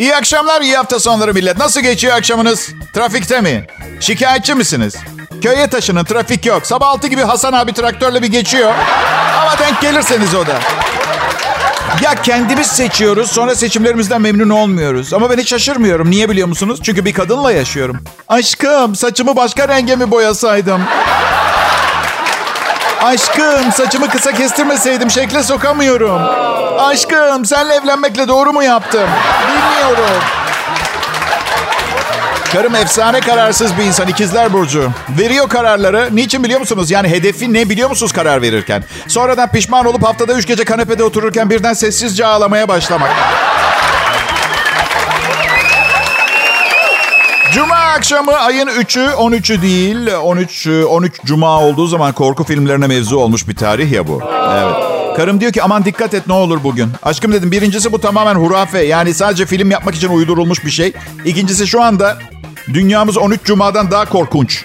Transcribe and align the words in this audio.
İyi 0.00 0.16
akşamlar, 0.16 0.60
iyi 0.60 0.76
hafta 0.76 1.00
sonları 1.00 1.34
millet. 1.34 1.58
Nasıl 1.58 1.80
geçiyor 1.80 2.16
akşamınız? 2.16 2.68
Trafikte 2.94 3.40
mi? 3.40 3.66
Şikayetçi 4.00 4.54
misiniz? 4.54 4.96
Köye 5.42 5.66
taşının, 5.66 6.04
trafik 6.04 6.46
yok. 6.46 6.66
Sabah 6.66 6.88
6 6.88 7.06
gibi 7.06 7.22
Hasan 7.22 7.52
abi 7.52 7.72
traktörle 7.72 8.22
bir 8.22 8.26
geçiyor. 8.26 8.74
Ama 9.40 9.58
denk 9.58 9.80
gelirseniz 9.80 10.34
o 10.34 10.46
da. 10.46 10.58
Ya 12.02 12.14
kendimiz 12.22 12.66
seçiyoruz, 12.66 13.30
sonra 13.30 13.54
seçimlerimizden 13.54 14.20
memnun 14.20 14.50
olmuyoruz. 14.50 15.14
Ama 15.14 15.30
ben 15.30 15.38
hiç 15.38 15.48
şaşırmıyorum. 15.48 16.10
Niye 16.10 16.30
biliyor 16.30 16.48
musunuz? 16.48 16.80
Çünkü 16.82 17.04
bir 17.04 17.12
kadınla 17.12 17.52
yaşıyorum. 17.52 17.96
Aşkım, 18.28 18.96
saçımı 18.96 19.36
başka 19.36 19.68
renge 19.68 19.96
mi 19.96 20.10
boyasaydım? 20.10 20.82
Aşkım, 23.02 23.72
saçımı 23.72 24.08
kısa 24.08 24.32
kestirmeseydim 24.32 25.10
şekle 25.10 25.42
sokamıyorum. 25.42 26.20
Aşkım, 26.78 27.44
senle 27.44 27.74
evlenmekle 27.74 28.28
doğru 28.28 28.52
mu 28.52 28.62
yaptım? 28.62 29.08
Bilmiyorum. 29.48 30.22
Karım 32.52 32.74
efsane 32.74 33.20
kararsız 33.20 33.78
bir 33.78 33.82
insan. 33.82 34.08
ikizler 34.08 34.52
Burcu. 34.52 34.90
Veriyor 35.18 35.48
kararları. 35.48 36.08
Niçin 36.16 36.44
biliyor 36.44 36.60
musunuz? 36.60 36.90
Yani 36.90 37.08
hedefi 37.08 37.52
ne 37.52 37.68
biliyor 37.70 37.88
musunuz 37.88 38.12
karar 38.12 38.42
verirken? 38.42 38.84
Sonradan 39.08 39.50
pişman 39.50 39.86
olup 39.86 40.02
haftada 40.02 40.32
üç 40.32 40.46
gece 40.46 40.64
kanepede 40.64 41.04
otururken 41.04 41.50
birden 41.50 41.72
sessizce 41.72 42.26
ağlamaya 42.26 42.68
başlamak. 42.68 43.10
Cuma 47.54 47.74
akşamı 47.74 48.32
ayın 48.32 48.66
3'ü 48.66 49.10
13'ü 49.12 49.62
değil 49.62 50.14
13 50.22 50.66
13 50.66 51.20
Cuma 51.24 51.60
olduğu 51.60 51.86
zaman 51.86 52.12
korku 52.12 52.44
filmlerine 52.44 52.86
mevzu 52.86 53.16
olmuş 53.16 53.48
bir 53.48 53.56
tarih 53.56 53.92
ya 53.92 54.08
bu. 54.08 54.22
Evet. 54.52 54.74
Karım 55.16 55.40
diyor 55.40 55.52
ki 55.52 55.62
aman 55.62 55.84
dikkat 55.84 56.14
et 56.14 56.26
ne 56.26 56.32
olur 56.32 56.64
bugün. 56.64 56.92
Aşkım 57.02 57.32
dedim 57.32 57.50
birincisi 57.50 57.92
bu 57.92 58.00
tamamen 58.00 58.34
hurafe. 58.34 58.82
Yani 58.82 59.14
sadece 59.14 59.46
film 59.46 59.70
yapmak 59.70 59.94
için 59.94 60.08
uydurulmuş 60.08 60.64
bir 60.64 60.70
şey. 60.70 60.92
İkincisi 61.24 61.66
şu 61.66 61.82
anda 61.82 62.18
dünyamız 62.74 63.16
13 63.16 63.40
Cuma'dan 63.44 63.90
daha 63.90 64.04
korkunç. 64.04 64.64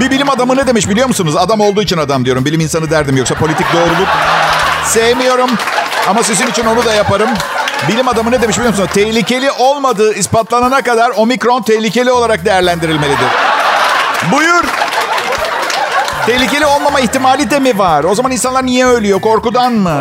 bir 0.00 0.10
bilim 0.10 0.30
adamı 0.30 0.56
ne 0.56 0.66
demiş 0.66 0.88
biliyor 0.88 1.08
musunuz? 1.08 1.36
Adam 1.36 1.60
olduğu 1.60 1.82
için 1.82 1.98
adam 1.98 2.24
diyorum. 2.24 2.44
Bilim 2.44 2.60
insanı 2.60 2.90
derdim 2.90 3.16
yoksa 3.16 3.34
politik 3.34 3.66
doğruluk 3.72 4.08
sevmiyorum. 4.84 5.50
Ama 6.08 6.22
sizin 6.22 6.46
için 6.46 6.66
onu 6.66 6.84
da 6.84 6.94
yaparım. 6.94 7.28
Bilim 7.88 8.08
adamı 8.08 8.30
ne 8.30 8.42
demiş 8.42 8.56
biliyor 8.58 8.70
musunuz? 8.70 8.90
Tehlikeli 8.94 9.50
olmadığı 9.50 10.14
ispatlanana 10.14 10.82
kadar 10.82 11.10
omikron 11.16 11.62
tehlikeli 11.62 12.10
olarak 12.12 12.44
değerlendirilmelidir. 12.44 13.28
Buyur. 14.32 14.64
Tehlikeli 16.26 16.66
olmama 16.66 17.00
ihtimali 17.00 17.50
de 17.50 17.58
mi 17.58 17.78
var? 17.78 18.04
O 18.04 18.14
zaman 18.14 18.32
insanlar 18.32 18.66
niye 18.66 18.86
ölüyor? 18.86 19.20
Korkudan 19.20 19.72
mı? 19.72 20.00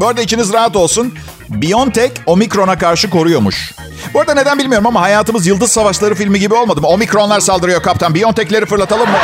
Bu 0.00 0.06
arada 0.06 0.20
içiniz 0.22 0.52
rahat 0.52 0.76
olsun. 0.76 1.14
BioNTech 1.48 2.12
omikrona 2.26 2.78
karşı 2.78 3.10
koruyormuş. 3.10 3.72
Bu 4.14 4.20
arada 4.20 4.34
neden 4.34 4.58
bilmiyorum 4.58 4.86
ama 4.86 5.00
hayatımız 5.00 5.46
Yıldız 5.46 5.72
Savaşları 5.72 6.14
filmi 6.14 6.40
gibi 6.40 6.54
olmadı 6.54 6.80
mı? 6.80 6.86
Omikronlar 6.86 7.40
saldırıyor 7.40 7.82
kaptan. 7.82 8.14
BioNTech'leri 8.14 8.66
fırlatalım 8.66 9.10
mı? 9.10 9.16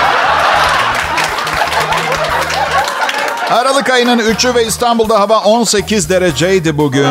Aralık 3.51 3.91
ayının 3.91 4.19
3'ü 4.19 4.55
ve 4.55 4.67
İstanbul'da 4.67 5.21
hava 5.21 5.39
18 5.41 6.11
dereceydi 6.11 6.79
bugün. 6.79 7.05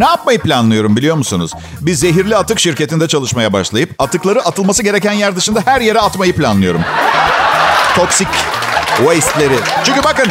Ne 0.00 0.04
yapmayı 0.04 0.38
planlıyorum 0.40 0.96
biliyor 0.96 1.16
musunuz? 1.16 1.50
Bir 1.80 1.94
zehirli 1.94 2.36
atık 2.36 2.60
şirketinde 2.60 3.08
çalışmaya 3.08 3.52
başlayıp 3.52 3.90
atıkları 3.98 4.40
atılması 4.40 4.82
gereken 4.82 5.12
yer 5.12 5.36
dışında 5.36 5.60
her 5.64 5.80
yere 5.80 6.00
atmayı 6.00 6.36
planlıyorum. 6.36 6.80
Toksik 7.96 8.28
waste'leri. 8.96 9.56
Çünkü 9.84 10.04
bakın 10.04 10.26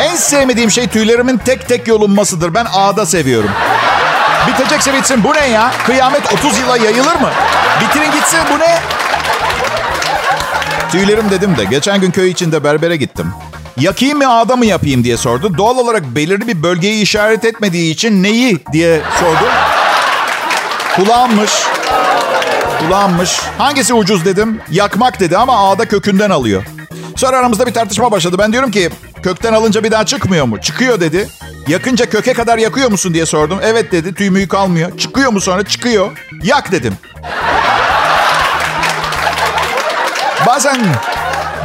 en 0.00 0.16
sevmediğim 0.16 0.70
şey 0.70 0.86
tüylerimin 0.88 1.38
tek 1.38 1.68
tek 1.68 1.88
yolunmasıdır. 1.88 2.54
Ben 2.54 2.66
ağda 2.74 3.06
seviyorum. 3.06 3.50
Bitecekse 4.48 4.94
bitsin. 4.94 5.24
Bu 5.24 5.34
ne 5.34 5.48
ya? 5.48 5.72
Kıyamet 5.86 6.32
30 6.32 6.58
yıla 6.58 6.76
yayılır 6.76 7.14
mı? 7.14 7.30
Bitirin 7.80 8.12
gitsin. 8.12 8.40
Bu 8.54 8.58
ne? 8.58 8.78
Tüylerim 10.92 11.30
dedim 11.30 11.56
de 11.56 11.64
geçen 11.64 12.00
gün 12.00 12.10
köy 12.10 12.30
içinde 12.30 12.64
berbere 12.64 12.96
gittim. 12.96 13.32
Yakayım 13.80 14.18
mı 14.18 14.32
ağda 14.32 14.56
mı 14.56 14.66
yapayım 14.66 15.04
diye 15.04 15.16
sordu. 15.16 15.58
Doğal 15.58 15.78
olarak 15.78 16.02
belirli 16.02 16.48
bir 16.48 16.62
bölgeyi 16.62 17.02
işaret 17.02 17.44
etmediği 17.44 17.92
için 17.92 18.22
neyi 18.22 18.58
diye 18.72 19.00
sordu. 19.20 19.50
Kulağımmış. 20.96 21.50
Kulağımmış. 22.78 23.40
Hangisi 23.58 23.94
ucuz 23.94 24.24
dedim. 24.24 24.60
Yakmak 24.70 25.20
dedi 25.20 25.36
ama 25.36 25.68
ağda 25.68 25.88
kökünden 25.88 26.30
alıyor. 26.30 26.62
Sonra 27.16 27.36
aramızda 27.38 27.66
bir 27.66 27.74
tartışma 27.74 28.10
başladı. 28.10 28.36
Ben 28.38 28.52
diyorum 28.52 28.70
ki 28.70 28.90
kökten 29.22 29.52
alınca 29.52 29.84
bir 29.84 29.90
daha 29.90 30.06
çıkmıyor 30.06 30.46
mu? 30.46 30.60
Çıkıyor 30.60 31.00
dedi. 31.00 31.28
Yakınca 31.68 32.10
köke 32.10 32.32
kadar 32.32 32.58
yakıyor 32.58 32.90
musun 32.90 33.14
diye 33.14 33.26
sordum. 33.26 33.58
Evet 33.62 33.92
dedi. 33.92 34.14
Tüy 34.14 34.48
kalmıyor. 34.48 34.98
Çıkıyor 34.98 35.32
mu 35.32 35.40
sonra? 35.40 35.62
Çıkıyor. 35.62 36.10
Yak 36.42 36.72
dedim. 36.72 36.94
Bazen 40.46 40.78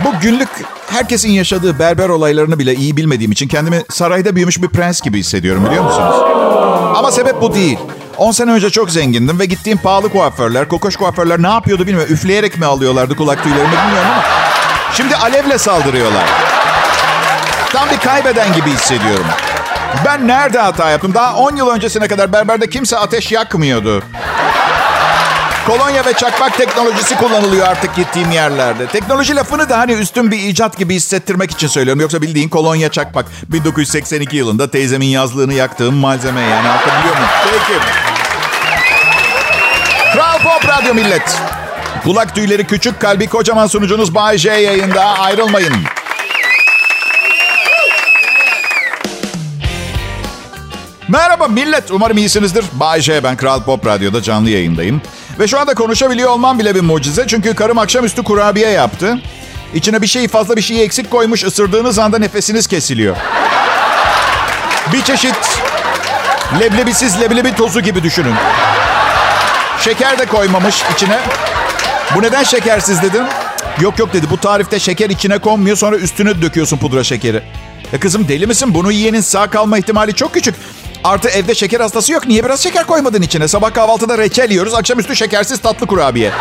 bu 0.05 0.19
günlük 0.21 0.49
herkesin 0.93 1.31
yaşadığı 1.31 1.79
berber 1.79 2.09
olaylarını 2.09 2.59
bile 2.59 2.75
iyi 2.75 2.97
bilmediğim 2.97 3.31
için 3.31 3.47
kendimi 3.47 3.83
sarayda 3.89 4.35
büyümüş 4.35 4.61
bir 4.61 4.67
prens 4.67 5.01
gibi 5.01 5.19
hissediyorum 5.19 5.65
biliyor 5.65 5.83
musunuz? 5.83 6.15
Ama 6.95 7.11
sebep 7.11 7.41
bu 7.41 7.53
değil. 7.53 7.77
10 8.17 8.31
sene 8.31 8.51
önce 8.51 8.69
çok 8.69 8.91
zengindim 8.91 9.39
ve 9.39 9.45
gittiğim 9.45 9.77
pahalı 9.77 10.09
kuaförler, 10.09 10.67
kokoş 10.67 10.95
kuaförler 10.95 11.41
ne 11.41 11.47
yapıyordu 11.47 11.87
bilmiyorum. 11.87 12.13
Üfleyerek 12.13 12.57
mi 12.59 12.65
alıyorlardı 12.65 13.15
kulak 13.15 13.43
tüylerimi 13.43 13.71
bilmiyorum 13.71 14.09
ama. 14.11 14.23
Şimdi 14.93 15.15
alevle 15.15 15.57
saldırıyorlar. 15.57 16.23
Tam 17.71 17.89
bir 17.89 17.97
kaybeden 17.97 18.53
gibi 18.53 18.69
hissediyorum. 18.69 19.25
Ben 20.05 20.27
nerede 20.27 20.59
hata 20.59 20.89
yaptım? 20.89 21.13
Daha 21.13 21.35
10 21.35 21.55
yıl 21.55 21.67
öncesine 21.69 22.07
kadar 22.07 22.33
berberde 22.33 22.69
kimse 22.69 22.97
ateş 22.97 23.31
yakmıyordu. 23.31 24.03
Kolonya 25.67 26.05
ve 26.05 26.13
çakmak 26.13 26.57
teknolojisi 26.57 27.15
kullanılıyor 27.15 27.67
artık 27.67 27.95
gittiğim 27.95 28.31
yerlerde. 28.31 28.87
Teknoloji 28.87 29.35
lafını 29.35 29.69
da 29.69 29.77
hani 29.77 29.91
üstün 29.91 30.31
bir 30.31 30.37
icat 30.39 30.77
gibi 30.77 30.95
hissettirmek 30.95 31.51
için 31.51 31.67
söylüyorum. 31.67 32.01
Yoksa 32.01 32.21
bildiğin 32.21 32.49
kolonya 32.49 32.91
çakmak. 32.91 33.25
1982 33.49 34.37
yılında 34.37 34.71
teyzemin 34.71 35.07
yazlığını 35.07 35.53
yaktığım 35.53 35.95
malzeme 35.95 36.41
yani 36.41 36.69
anlatabiliyor 36.69 37.15
muyum? 37.15 37.29
Peki. 37.51 37.79
Kral 40.13 40.39
Pop 40.39 40.69
Radyo 40.69 40.93
Millet. 40.93 41.41
Kulak 42.03 42.35
tüyleri 42.35 42.67
küçük, 42.67 42.99
kalbi 42.99 43.27
kocaman 43.27 43.67
sunucunuz 43.67 44.15
Bay 44.15 44.37
J 44.37 44.49
yayında. 44.51 45.03
Ayrılmayın. 45.19 45.73
Merhaba 51.07 51.47
millet. 51.47 51.91
Umarım 51.91 52.17
iyisinizdir. 52.17 52.65
Bay 52.73 53.01
ben 53.23 53.37
Kral 53.37 53.63
Pop 53.63 53.85
Radyo'da 53.85 54.21
canlı 54.21 54.49
yayındayım. 54.49 55.01
Ve 55.39 55.47
şu 55.47 55.59
anda 55.59 55.73
konuşabiliyor 55.73 56.29
olmam 56.29 56.59
bile 56.59 56.75
bir 56.75 56.81
mucize. 56.81 57.27
Çünkü 57.27 57.55
karım 57.55 57.77
akşamüstü 57.77 58.23
kurabiye 58.23 58.69
yaptı. 58.69 59.19
İçine 59.73 60.01
bir 60.01 60.07
şey 60.07 60.27
fazla 60.27 60.55
bir 60.55 60.61
şey 60.61 60.83
eksik 60.83 61.11
koymuş. 61.11 61.43
Isırdığınız 61.43 61.99
anda 61.99 62.19
nefesiniz 62.19 62.67
kesiliyor. 62.67 63.15
Bir 64.93 65.03
çeşit 65.03 65.35
leblebisiz 66.59 67.21
leblebi 67.21 67.55
tozu 67.55 67.81
gibi 67.81 68.03
düşünün. 68.03 68.35
Şeker 69.79 70.19
de 70.19 70.25
koymamış 70.25 70.83
içine. 70.93 71.19
Bu 72.15 72.21
neden 72.21 72.43
şekersiz 72.43 73.01
dedim. 73.01 73.23
Yok 73.81 73.99
yok 73.99 74.13
dedi 74.13 74.27
bu 74.29 74.37
tarifte 74.37 74.79
şeker 74.79 75.09
içine 75.09 75.37
konmuyor 75.37 75.77
sonra 75.77 75.95
üstüne 75.95 76.41
döküyorsun 76.41 76.77
pudra 76.77 77.03
şekeri. 77.03 77.43
E 77.93 77.99
kızım 77.99 78.27
deli 78.27 78.47
misin? 78.47 78.73
Bunu 78.73 78.91
yiyenin 78.91 79.21
sağ 79.21 79.49
kalma 79.49 79.77
ihtimali 79.77 80.13
çok 80.15 80.33
küçük. 80.33 80.55
Artı 81.03 81.29
evde 81.29 81.55
şeker 81.55 81.79
hastası 81.79 82.11
yok. 82.13 82.27
Niye 82.27 82.45
biraz 82.45 82.63
şeker 82.63 82.85
koymadın 82.85 83.21
içine? 83.21 83.47
Sabah 83.47 83.73
kahvaltıda 83.73 84.17
reçel 84.17 84.51
yiyoruz. 84.51 84.73
Akşamüstü 84.73 85.15
şekersiz 85.15 85.61
tatlı 85.61 85.87
kurabiye. 85.87 86.31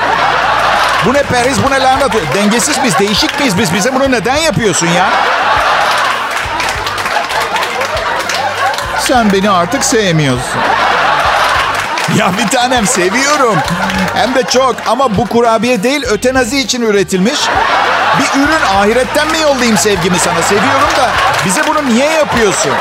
Bu 1.06 1.14
ne 1.14 1.22
periz 1.22 1.56
bu 1.66 1.70
ne 1.70 1.80
lanet. 1.80 2.12
Dengesiz 2.34 2.76
biz, 2.84 2.98
değişik 2.98 3.38
miyiz 3.38 3.58
biz? 3.58 3.74
Bize 3.74 3.94
bunu 3.94 4.10
neden 4.10 4.36
yapıyorsun 4.36 4.86
ya? 4.86 5.10
Sen 9.00 9.32
beni 9.32 9.50
artık 9.50 9.84
sevmiyorsun. 9.84 10.60
Ya 12.16 12.32
bir 12.38 12.48
tanem 12.48 12.86
seviyorum. 12.86 13.58
Hem 14.14 14.34
de 14.34 14.42
çok. 14.42 14.76
Ama 14.86 15.16
bu 15.16 15.26
kurabiye 15.26 15.82
değil 15.82 16.02
ötenazi 16.06 16.58
için 16.58 16.82
üretilmiş. 16.82 17.40
Bir 18.18 18.40
ürün 18.40 18.62
ahiretten 18.76 19.28
mi 19.28 19.40
yollayayım 19.40 19.78
sevgimi 19.78 20.18
sana? 20.18 20.42
Seviyorum 20.42 20.88
da 20.96 21.10
bize 21.44 21.66
bunu 21.66 21.88
niye 21.88 22.10
yapıyorsun? 22.10 22.72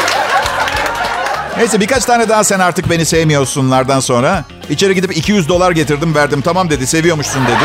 Neyse 1.57 1.79
birkaç 1.79 2.05
tane 2.05 2.29
daha 2.29 2.43
sen 2.43 2.59
artık 2.59 2.89
beni 2.89 3.05
sevmiyorsunlardan 3.05 3.99
sonra 3.99 4.43
içeri 4.69 4.95
gidip 4.95 5.17
200 5.17 5.49
dolar 5.49 5.71
getirdim 5.71 6.15
verdim. 6.15 6.41
Tamam 6.41 6.69
dedi 6.69 6.87
seviyormuşsun 6.87 7.45
dedi. 7.45 7.63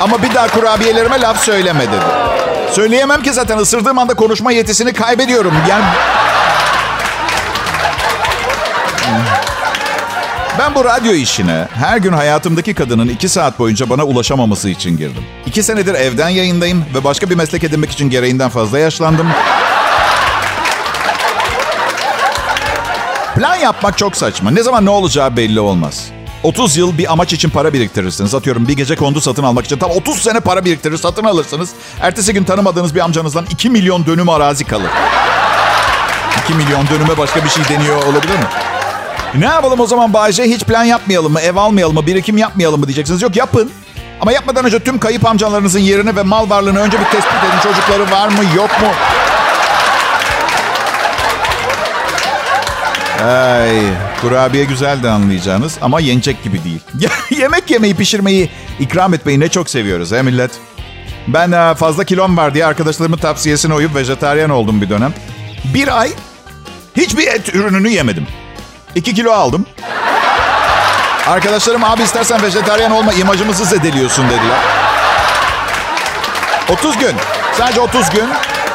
Ama 0.00 0.22
bir 0.22 0.34
daha 0.34 0.48
kurabiyelerime 0.48 1.20
laf 1.20 1.44
söyleme 1.44 1.80
dedi. 1.80 2.04
Söyleyemem 2.72 3.22
ki 3.22 3.32
zaten 3.32 3.58
ısırdığım 3.58 3.98
anda 3.98 4.14
konuşma 4.14 4.52
yetisini 4.52 4.92
kaybediyorum. 4.92 5.54
Yani 5.68 5.84
Ben 10.58 10.74
bu 10.74 10.84
radyo 10.84 11.12
işine 11.12 11.68
her 11.74 11.98
gün 11.98 12.12
hayatımdaki 12.12 12.74
kadının 12.74 13.08
iki 13.08 13.28
saat 13.28 13.58
boyunca 13.58 13.90
bana 13.90 14.04
ulaşamaması 14.04 14.68
için 14.68 14.96
girdim. 14.96 15.24
İki 15.46 15.62
senedir 15.62 15.94
evden 15.94 16.28
yayındayım 16.28 16.84
ve 16.94 17.04
başka 17.04 17.30
bir 17.30 17.34
meslek 17.34 17.64
edinmek 17.64 17.90
için 17.90 18.10
gereğinden 18.10 18.48
fazla 18.48 18.78
yaşlandım. 18.78 19.28
Plan 23.34 23.56
yapmak 23.56 23.98
çok 23.98 24.16
saçma. 24.16 24.50
Ne 24.50 24.62
zaman 24.62 24.84
ne 24.86 24.90
olacağı 24.90 25.36
belli 25.36 25.60
olmaz. 25.60 26.06
30 26.42 26.76
yıl 26.76 26.98
bir 26.98 27.12
amaç 27.12 27.32
için 27.32 27.50
para 27.50 27.72
biriktirirsiniz. 27.72 28.34
Atıyorum 28.34 28.68
bir 28.68 28.76
gece 28.76 28.96
kondu 28.96 29.20
satın 29.20 29.42
almak 29.42 29.64
için 29.64 29.78
tam 29.78 29.90
30 29.90 30.18
sene 30.22 30.40
para 30.40 30.64
biriktirir 30.64 30.96
satın 30.96 31.24
alırsınız. 31.24 31.70
Ertesi 32.00 32.32
gün 32.32 32.44
tanımadığınız 32.44 32.94
bir 32.94 33.00
amcanızdan 33.00 33.46
2 33.50 33.70
milyon 33.70 34.06
dönüm 34.06 34.28
arazi 34.28 34.64
kalır. 34.64 34.90
2 36.44 36.54
milyon 36.54 36.88
dönüme 36.88 37.18
başka 37.18 37.44
bir 37.44 37.48
şey 37.48 37.64
deniyor 37.68 37.96
olabilir 37.96 38.34
mi? 38.34 38.44
Ne 39.34 39.46
yapalım 39.46 39.80
o 39.80 39.86
zaman 39.86 40.12
Bayce? 40.12 40.44
Hiç 40.44 40.64
plan 40.64 40.84
yapmayalım 40.84 41.32
mı? 41.32 41.40
Ev 41.40 41.56
almayalım 41.56 41.94
mı? 41.94 42.06
Birikim 42.06 42.38
yapmayalım 42.38 42.80
mı 42.80 42.86
diyeceksiniz. 42.86 43.22
Yok 43.22 43.36
yapın. 43.36 43.70
Ama 44.20 44.32
yapmadan 44.32 44.64
önce 44.64 44.78
tüm 44.78 44.98
kayıp 44.98 45.26
amcalarınızın 45.26 45.78
yerini 45.80 46.16
ve 46.16 46.22
mal 46.22 46.50
varlığını 46.50 46.78
önce 46.80 47.00
bir 47.00 47.04
tespit 47.04 47.44
edin. 47.44 47.60
Çocukları 47.62 48.10
var 48.10 48.28
mı 48.28 48.44
yok 48.56 48.70
mu? 48.80 48.88
Ay, 53.24 53.80
kurabiye 54.20 54.64
güzeldi 54.64 55.08
anlayacağınız 55.08 55.78
ama 55.82 56.00
yenecek 56.00 56.44
gibi 56.44 56.64
değil. 56.64 56.80
Yemek 57.30 57.70
yemeyi, 57.70 57.96
pişirmeyi, 57.96 58.50
ikram 58.80 59.14
etmeyi 59.14 59.40
ne 59.40 59.48
çok 59.48 59.70
seviyoruz 59.70 60.12
he 60.12 60.22
millet. 60.22 60.50
Ben 61.28 61.52
e, 61.52 61.74
fazla 61.74 62.04
kilom 62.04 62.36
var 62.36 62.54
diye 62.54 62.66
arkadaşlarımın 62.66 63.16
tavsiyesine 63.16 63.74
uyup 63.74 63.94
vejetaryen 63.94 64.48
oldum 64.48 64.80
bir 64.80 64.90
dönem. 64.90 65.14
Bir 65.74 66.00
ay 66.00 66.10
hiçbir 66.96 67.26
et 67.26 67.54
ürününü 67.54 67.88
yemedim. 67.88 68.26
İki 68.94 69.14
kilo 69.14 69.32
aldım. 69.32 69.66
Arkadaşlarım 71.26 71.84
abi 71.84 72.02
istersen 72.02 72.42
vejetaryen 72.42 72.90
olma 72.90 73.12
imajımızı 73.12 73.64
zedeliyorsun 73.64 74.24
dediler. 74.24 74.58
30 76.68 76.98
gün. 76.98 77.14
Sadece 77.58 77.80
30 77.80 78.10
gün. 78.10 78.24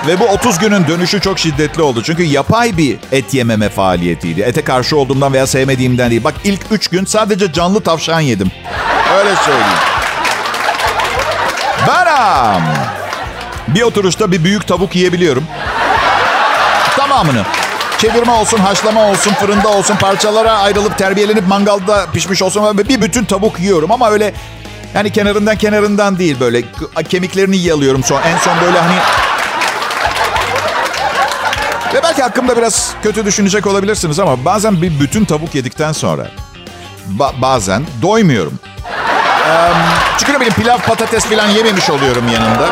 Ve 0.07 0.19
bu 0.19 0.25
30 0.25 0.59
günün 0.59 0.87
dönüşü 0.87 1.21
çok 1.21 1.39
şiddetli 1.39 1.81
oldu. 1.81 2.03
Çünkü 2.03 2.23
yapay 2.23 2.77
bir 2.77 2.97
et 3.11 3.33
yememe 3.33 3.69
faaliyetiydi. 3.69 4.41
Ete 4.41 4.63
karşı 4.63 4.97
olduğumdan 4.97 5.33
veya 5.33 5.47
sevmediğimden 5.47 6.11
değil. 6.11 6.23
Bak 6.23 6.33
ilk 6.43 6.61
3 6.71 6.87
gün 6.87 7.05
sadece 7.05 7.53
canlı 7.53 7.81
tavşan 7.81 8.19
yedim. 8.19 8.51
Öyle 9.17 9.35
söyleyeyim. 9.35 9.77
Beram. 11.87 12.61
Bir 13.67 13.81
oturuşta 13.81 14.31
bir 14.31 14.43
büyük 14.43 14.67
tavuk 14.67 14.95
yiyebiliyorum. 14.95 15.43
Tamamını. 16.97 17.43
Çevirme 17.97 18.31
olsun, 18.31 18.57
haşlama 18.57 19.09
olsun, 19.09 19.33
fırında 19.33 19.69
olsun, 19.69 19.95
parçalara 19.95 20.51
ayrılıp 20.51 20.97
terbiyelenip 20.97 21.47
mangalda 21.47 22.05
pişmiş 22.13 22.41
olsun. 22.41 22.77
Bir 22.77 23.01
bütün 23.01 23.25
tavuk 23.25 23.59
yiyorum 23.59 23.91
ama 23.91 24.09
öyle 24.09 24.33
yani 24.93 25.09
kenarından 25.11 25.55
kenarından 25.55 26.19
değil 26.19 26.39
böyle 26.39 26.63
kemiklerini 27.09 27.57
yalıyorum 27.57 28.03
son 28.03 28.21
en 28.21 28.37
son 28.37 28.53
böyle 28.61 28.79
hani 28.79 28.95
ve 31.93 32.03
belki 32.03 32.21
hakkımda 32.21 32.57
biraz 32.57 32.93
kötü 33.03 33.25
düşünecek 33.25 33.67
olabilirsiniz 33.67 34.19
ama 34.19 34.45
bazen 34.45 34.81
bir 34.81 34.99
bütün 34.99 35.25
tavuk 35.25 35.55
yedikten 35.55 35.91
sonra 35.91 36.27
ba- 37.19 37.41
bazen 37.41 37.83
doymuyorum. 38.01 38.59
Çünkü 40.17 40.31
ne 40.33 40.35
bileyim 40.35 40.53
pilav 40.53 40.77
patates 40.77 41.25
falan 41.25 41.47
yememiş 41.49 41.89
oluyorum 41.89 42.27
yanında. 42.33 42.69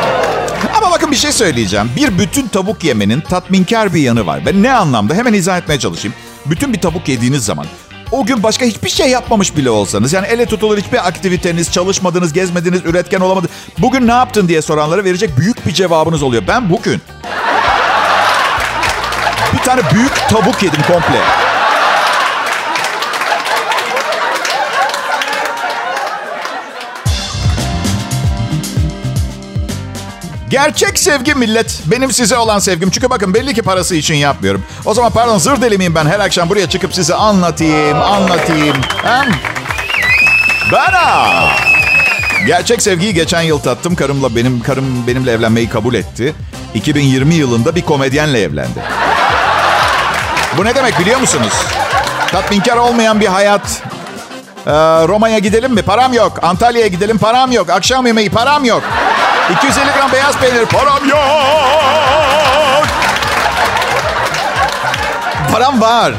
Ama 0.78 0.90
bakın 0.90 1.10
bir 1.10 1.16
şey 1.16 1.32
söyleyeceğim. 1.32 1.90
Bir 1.96 2.18
bütün 2.18 2.48
tavuk 2.48 2.84
yemenin 2.84 3.20
tatminkar 3.20 3.94
bir 3.94 4.00
yanı 4.00 4.26
var. 4.26 4.40
Ben 4.46 4.62
ne 4.62 4.72
anlamda? 4.72 5.14
Hemen 5.14 5.32
izah 5.32 5.58
etmeye 5.58 5.78
çalışayım. 5.78 6.14
Bütün 6.46 6.72
bir 6.72 6.80
tavuk 6.80 7.08
yediğiniz 7.08 7.44
zaman 7.44 7.66
o 8.12 8.24
gün 8.26 8.42
başka 8.42 8.64
hiçbir 8.64 8.88
şey 8.88 9.10
yapmamış 9.10 9.56
bile 9.56 9.70
olsanız 9.70 10.12
yani 10.12 10.26
ele 10.26 10.46
tutulur 10.46 10.78
hiçbir 10.78 11.08
aktiviteniz, 11.08 11.72
çalışmadınız, 11.72 12.32
gezmediniz, 12.32 12.80
üretken 12.84 13.20
olamadınız. 13.20 13.50
Bugün 13.78 14.06
ne 14.08 14.12
yaptın 14.12 14.48
diye 14.48 14.62
soranlara 14.62 15.04
verecek 15.04 15.38
büyük 15.38 15.66
bir 15.66 15.74
cevabınız 15.74 16.22
oluyor. 16.22 16.42
Ben 16.48 16.70
bugün 16.70 17.02
bir 19.58 19.62
tane 19.62 19.80
büyük 19.94 20.28
tavuk 20.28 20.62
yedim 20.62 20.82
komple. 20.82 21.20
Gerçek 30.50 30.98
sevgi 30.98 31.34
millet. 31.34 31.82
Benim 31.86 32.12
size 32.12 32.36
olan 32.36 32.58
sevgim. 32.58 32.90
Çünkü 32.90 33.10
bakın 33.10 33.34
belli 33.34 33.54
ki 33.54 33.62
parası 33.62 33.94
için 33.94 34.14
yapmıyorum. 34.14 34.64
O 34.84 34.94
zaman 34.94 35.12
pardon 35.12 35.38
zır 35.38 35.62
deli 35.62 35.78
miyim 35.78 35.94
ben 35.94 36.06
her 36.06 36.20
akşam 36.20 36.48
buraya 36.48 36.68
çıkıp 36.68 36.94
size 36.94 37.14
anlatayım, 37.14 38.02
anlatayım. 38.02 38.76
Hem 39.02 39.26
Bana. 40.72 41.26
Gerçek 42.46 42.82
sevgiyi 42.82 43.14
geçen 43.14 43.42
yıl 43.42 43.58
tattım. 43.58 43.94
Karımla 43.94 44.36
benim 44.36 44.60
karım 44.60 45.06
benimle 45.06 45.32
evlenmeyi 45.32 45.68
kabul 45.68 45.94
etti. 45.94 46.34
2020 46.74 47.34
yılında 47.34 47.74
bir 47.74 47.82
komedyenle 47.82 48.42
evlendi. 48.42 48.80
Bu 50.58 50.64
ne 50.64 50.74
demek 50.74 50.98
biliyor 50.98 51.20
musunuz? 51.20 51.52
Tatminkar 52.32 52.76
olmayan 52.76 53.20
bir 53.20 53.26
hayat. 53.26 53.82
Ee, 54.66 54.70
Roma'ya 55.08 55.38
gidelim 55.38 55.72
mi? 55.72 55.82
Param 55.82 56.12
yok. 56.12 56.38
Antalya'ya 56.42 56.86
gidelim 56.86 57.18
param 57.18 57.52
yok. 57.52 57.70
Akşam 57.70 58.06
yemeği 58.06 58.30
param 58.30 58.64
yok. 58.64 58.82
250 59.58 59.84
gram 59.98 60.12
beyaz 60.12 60.36
peynir 60.36 60.66
param 60.66 61.08
yok. 61.08 61.18
Param 65.52 65.80
var. 65.80 66.12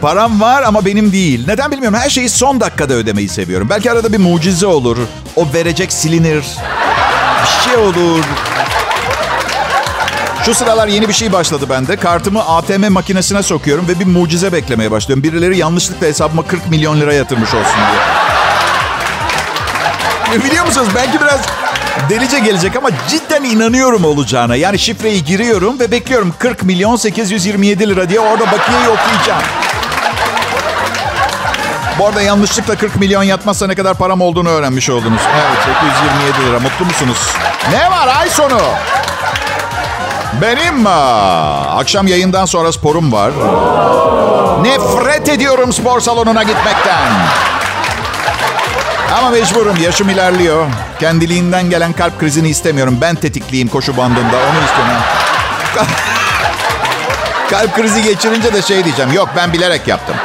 Param 0.00 0.40
var 0.40 0.62
ama 0.62 0.84
benim 0.84 1.12
değil. 1.12 1.44
Neden 1.48 1.70
bilmiyorum. 1.70 1.98
Her 1.98 2.10
şeyi 2.10 2.28
son 2.28 2.60
dakikada 2.60 2.94
ödemeyi 2.94 3.28
seviyorum. 3.28 3.70
Belki 3.70 3.92
arada 3.92 4.12
bir 4.12 4.18
mucize 4.18 4.66
olur. 4.66 4.98
O 5.36 5.46
verecek 5.54 5.92
silinir. 5.92 6.44
Bir 7.42 7.70
şey 7.70 7.76
olur. 7.76 8.24
Şu 10.46 10.54
sıralar 10.54 10.88
yeni 10.88 11.08
bir 11.08 11.12
şey 11.12 11.32
başladı 11.32 11.66
bende. 11.70 11.96
Kartımı 11.96 12.48
ATM 12.48 12.92
makinesine 12.92 13.42
sokuyorum 13.42 13.88
ve 13.88 14.00
bir 14.00 14.06
mucize 14.06 14.52
beklemeye 14.52 14.90
başlıyorum. 14.90 15.22
Birileri 15.22 15.58
yanlışlıkla 15.58 16.06
hesabıma 16.06 16.46
40 16.46 16.70
milyon 16.70 17.00
lira 17.00 17.14
yatırmış 17.14 17.54
olsun 17.54 17.74
diye. 20.30 20.44
Biliyor 20.44 20.66
musunuz 20.66 20.88
belki 20.94 21.20
biraz 21.20 21.40
delice 22.10 22.38
gelecek 22.38 22.76
ama 22.76 22.88
cidden 23.08 23.44
inanıyorum 23.44 24.04
olacağına. 24.04 24.56
Yani 24.56 24.78
şifreyi 24.78 25.24
giriyorum 25.24 25.80
ve 25.80 25.90
bekliyorum 25.90 26.34
40 26.38 26.62
milyon 26.62 26.96
827 26.96 27.88
lira 27.88 28.08
diye 28.08 28.20
orada 28.20 28.52
bakiyeyi 28.52 28.88
okuyacağım. 28.88 29.42
Bu 31.98 32.06
arada 32.06 32.22
yanlışlıkla 32.22 32.76
40 32.76 32.96
milyon 32.96 33.22
yatmazsa 33.22 33.66
ne 33.66 33.74
kadar 33.74 33.94
param 33.94 34.20
olduğunu 34.20 34.48
öğrenmiş 34.48 34.90
oldunuz. 34.90 35.22
Evet 35.34 35.58
827 35.64 36.50
lira. 36.50 36.60
Mutlu 36.60 36.84
musunuz? 36.84 37.18
Ne 37.72 37.90
var 37.90 38.08
ay 38.20 38.30
sonu? 38.30 38.60
Benim 40.42 40.86
akşam 41.76 42.06
yayından 42.06 42.44
sonra 42.44 42.72
sporum 42.72 43.12
var. 43.12 43.32
Nefret 44.62 45.28
ediyorum 45.28 45.72
spor 45.72 46.00
salonuna 46.00 46.42
gitmekten. 46.42 47.12
Ama 49.18 49.30
mecburum. 49.30 49.76
Yaşım 49.82 50.08
ilerliyor. 50.08 50.66
Kendiliğinden 51.00 51.70
gelen 51.70 51.92
kalp 51.92 52.20
krizini 52.20 52.48
istemiyorum. 52.48 52.98
Ben 53.00 53.14
tetikliyim 53.14 53.68
koşu 53.68 53.96
bandında. 53.96 54.36
Onu 54.36 54.64
istiyorum. 54.64 55.02
kalp 57.50 57.76
krizi 57.76 58.02
geçirince 58.02 58.52
de 58.54 58.62
şey 58.62 58.84
diyeceğim. 58.84 59.12
Yok 59.12 59.28
ben 59.36 59.52
bilerek 59.52 59.88
yaptım. 59.88 60.16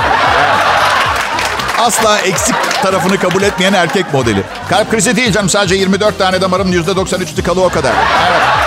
Asla 1.80 2.20
eksik 2.20 2.56
tarafını 2.84 3.20
kabul 3.20 3.42
etmeyen 3.42 3.74
erkek 3.74 4.14
modeli. 4.14 4.44
Kalp 4.70 4.92
krizi 4.92 5.16
diyeceğim. 5.16 5.50
Sadece 5.50 5.76
24 5.76 6.18
tane 6.18 6.42
damarım 6.42 6.74
%93 6.74 7.36
tıkalı 7.36 7.64
o 7.64 7.70
kadar. 7.70 7.94
Evet. 8.30 8.61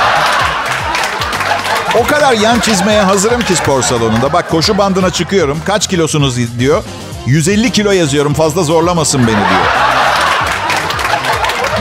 O 2.01 2.07
kadar 2.07 2.33
yan 2.33 2.61
çizmeye 2.61 3.03
hazırım 3.03 3.41
ki 3.41 3.57
spor 3.57 3.83
salonunda. 3.83 4.33
Bak 4.33 4.51
koşu 4.51 4.79
bandına 4.79 5.11
çıkıyorum. 5.11 5.59
Kaç 5.67 5.87
kilosunuz 5.87 6.59
diyor. 6.59 6.83
150 7.27 7.71
kilo 7.71 7.91
yazıyorum. 7.91 8.35
Fazla 8.35 8.63
zorlamasın 8.63 9.21
beni 9.21 9.37
diyor. 9.37 9.67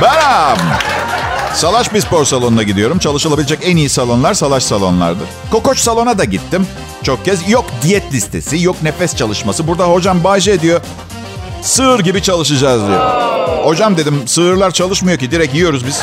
Beram. 0.01 0.57
Salaş 1.53 1.93
bir 1.93 2.01
spor 2.01 2.25
salonuna 2.25 2.63
gidiyorum. 2.63 2.99
Çalışılabilecek 2.99 3.59
en 3.63 3.77
iyi 3.77 3.89
salonlar 3.89 4.33
salaş 4.33 4.63
salonlardır. 4.63 5.27
Kokoç 5.51 5.79
salona 5.79 6.17
da 6.17 6.23
gittim. 6.23 6.67
Çok 7.03 7.25
kez 7.25 7.49
yok 7.49 7.65
diyet 7.81 8.13
listesi, 8.13 8.61
yok 8.61 8.75
nefes 8.83 9.15
çalışması. 9.15 9.67
Burada 9.67 9.85
hocam 9.85 10.23
Bayce 10.23 10.61
diyor. 10.61 10.81
Sığır 11.61 11.99
gibi 11.99 12.21
çalışacağız 12.21 12.87
diyor. 12.87 13.01
Hocam 13.63 13.97
dedim 13.97 14.23
sığırlar 14.25 14.71
çalışmıyor 14.71 15.17
ki 15.19 15.31
direkt 15.31 15.55
yiyoruz 15.55 15.87
biz. 15.87 16.01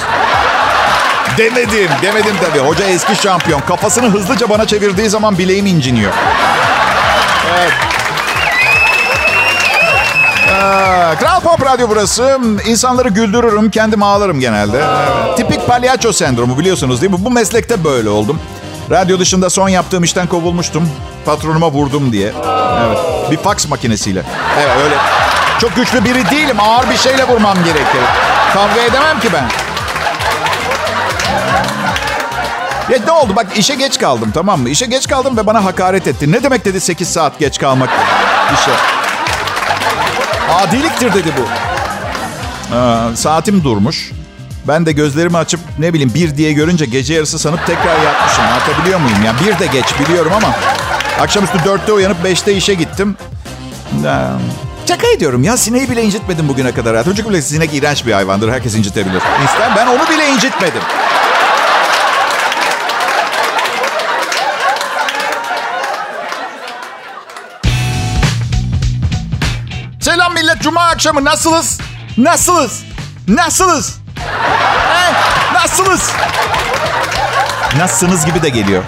Demedim, 1.40 1.90
demedim 2.02 2.36
tabii. 2.40 2.58
Hoca 2.58 2.84
eski 2.84 3.16
şampiyon. 3.16 3.60
Kafasını 3.60 4.06
hızlıca 4.10 4.50
bana 4.50 4.66
çevirdiği 4.66 5.08
zaman 5.08 5.38
bileğim 5.38 5.66
inciniyor. 5.66 6.12
Evet. 7.58 7.72
Kral 11.20 11.40
Pop 11.40 11.66
Radyo 11.66 11.88
burası. 11.88 12.38
İnsanları 12.66 13.08
güldürürüm, 13.08 13.70
kendim 13.70 14.02
ağlarım 14.02 14.40
genelde. 14.40 14.84
Tipik 15.36 15.66
palyaço 15.66 16.12
sendromu 16.12 16.58
biliyorsunuz 16.58 17.00
değil 17.00 17.12
mi? 17.12 17.24
Bu 17.24 17.30
meslekte 17.30 17.84
böyle 17.84 18.08
oldum. 18.08 18.40
Radyo 18.90 19.18
dışında 19.18 19.50
son 19.50 19.68
yaptığım 19.68 20.04
işten 20.04 20.26
kovulmuştum. 20.26 20.88
Patronuma 21.24 21.70
vurdum 21.70 22.12
diye. 22.12 22.32
Evet. 22.86 22.98
Bir 23.30 23.36
fax 23.36 23.68
makinesiyle. 23.68 24.22
Evet 24.58 24.76
öyle. 24.84 24.94
Çok 25.60 25.76
güçlü 25.76 26.04
biri 26.04 26.30
değilim. 26.30 26.60
Ağır 26.60 26.90
bir 26.90 26.96
şeyle 26.96 27.24
vurmam 27.24 27.64
gerekir. 27.64 28.00
Kavga 28.54 28.80
edemem 28.80 29.20
ki 29.20 29.28
ben. 29.32 29.69
Ya 32.90 32.98
ne 33.06 33.12
oldu? 33.12 33.36
Bak 33.36 33.46
işe 33.58 33.74
geç 33.74 33.98
kaldım 33.98 34.30
tamam 34.34 34.60
mı? 34.60 34.68
İşe 34.68 34.86
geç 34.86 35.08
kaldım 35.08 35.36
ve 35.36 35.46
bana 35.46 35.64
hakaret 35.64 36.06
etti. 36.06 36.32
Ne 36.32 36.42
demek 36.42 36.64
dedi 36.64 36.80
8 36.80 37.08
saat 37.08 37.38
geç 37.38 37.58
kalmak? 37.58 37.90
işe. 38.54 38.70
Adiliktir 40.52 41.12
dedi 41.14 41.32
bu. 41.38 41.42
Ee, 42.76 43.16
saatim 43.16 43.64
durmuş. 43.64 44.12
Ben 44.68 44.86
de 44.86 44.92
gözlerimi 44.92 45.36
açıp 45.36 45.60
ne 45.78 45.92
bileyim 45.92 46.12
bir 46.14 46.36
diye 46.36 46.52
görünce 46.52 46.84
gece 46.84 47.14
yarısı 47.14 47.38
sanıp 47.38 47.66
tekrar 47.66 48.02
yatmışım. 48.02 48.44
Anlatabiliyor 48.44 49.00
muyum? 49.00 49.22
Ya 49.24 49.34
bir 49.40 49.58
de 49.58 49.66
geç 49.66 50.00
biliyorum 50.00 50.32
ama 50.36 50.54
akşamüstü 51.20 51.58
dörtte 51.64 51.92
uyanıp 51.92 52.24
beşte 52.24 52.54
işe 52.54 52.74
gittim. 52.74 53.16
Şaka 54.88 55.06
ediyorum 55.06 55.42
ya 55.44 55.56
sineği 55.56 55.90
bile 55.90 56.02
incitmedim 56.02 56.48
bugüne 56.48 56.72
kadar 56.72 56.92
hayatım. 56.92 57.14
Çünkü 57.14 57.30
bile 57.30 57.42
sinek 57.42 57.74
iğrenç 57.74 58.06
bir 58.06 58.12
hayvandır. 58.12 58.52
Herkes 58.52 58.74
incitebilir. 58.74 59.22
İster 59.44 59.76
ben 59.76 59.86
onu 59.86 60.08
bile 60.08 60.28
incitmedim. 60.28 60.82
Akşamı 71.00 71.24
nasılız? 71.24 71.80
Nasılız? 72.18 72.82
Nasılız? 73.28 73.98
He? 74.16 75.12
Nasılız? 75.54 76.10
Nasılsınız 77.78 78.26
gibi 78.26 78.42
de 78.42 78.48
geliyor. 78.48 78.82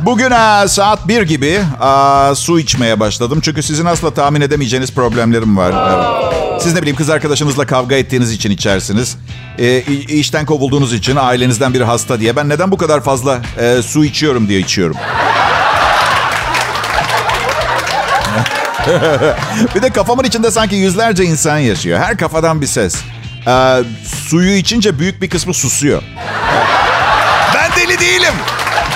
Bugün 0.00 0.30
ha, 0.30 0.68
saat 0.68 1.08
1 1.08 1.22
gibi 1.22 1.60
aa, 1.80 2.34
su 2.34 2.58
içmeye 2.58 3.00
başladım. 3.00 3.40
Çünkü 3.42 3.62
sizin 3.62 3.84
asla 3.84 4.14
tahmin 4.14 4.40
edemeyeceğiniz 4.40 4.92
problemlerim 4.92 5.56
var. 5.56 5.72
Evet. 5.72 6.62
Siz 6.62 6.74
ne 6.74 6.82
bileyim 6.82 6.96
kız 6.96 7.10
arkadaşınızla 7.10 7.66
kavga 7.66 7.94
ettiğiniz 7.94 8.32
için 8.32 8.50
içersiniz. 8.50 9.16
E, 9.58 9.82
işten 10.08 10.46
kovulduğunuz 10.46 10.94
için 10.94 11.16
ailenizden 11.16 11.74
biri 11.74 11.84
hasta 11.84 12.20
diye. 12.20 12.36
Ben 12.36 12.48
neden 12.48 12.70
bu 12.70 12.76
kadar 12.76 13.00
fazla 13.00 13.40
e, 13.58 13.82
su 13.82 14.04
içiyorum 14.04 14.48
diye 14.48 14.60
içiyorum. 14.60 14.96
bir 19.74 19.82
de 19.82 19.90
kafamın 19.90 20.24
içinde 20.24 20.50
sanki 20.50 20.76
yüzlerce 20.76 21.24
insan 21.24 21.58
yaşıyor. 21.58 21.98
Her 21.98 22.16
kafadan 22.16 22.60
bir 22.60 22.66
ses. 22.66 22.96
Ee, 23.46 23.82
suyu 24.28 24.56
içince 24.56 24.98
büyük 24.98 25.22
bir 25.22 25.30
kısmı 25.30 25.54
susuyor. 25.54 26.02
ben 27.54 27.70
deli 27.76 27.98
değilim. 28.00 28.34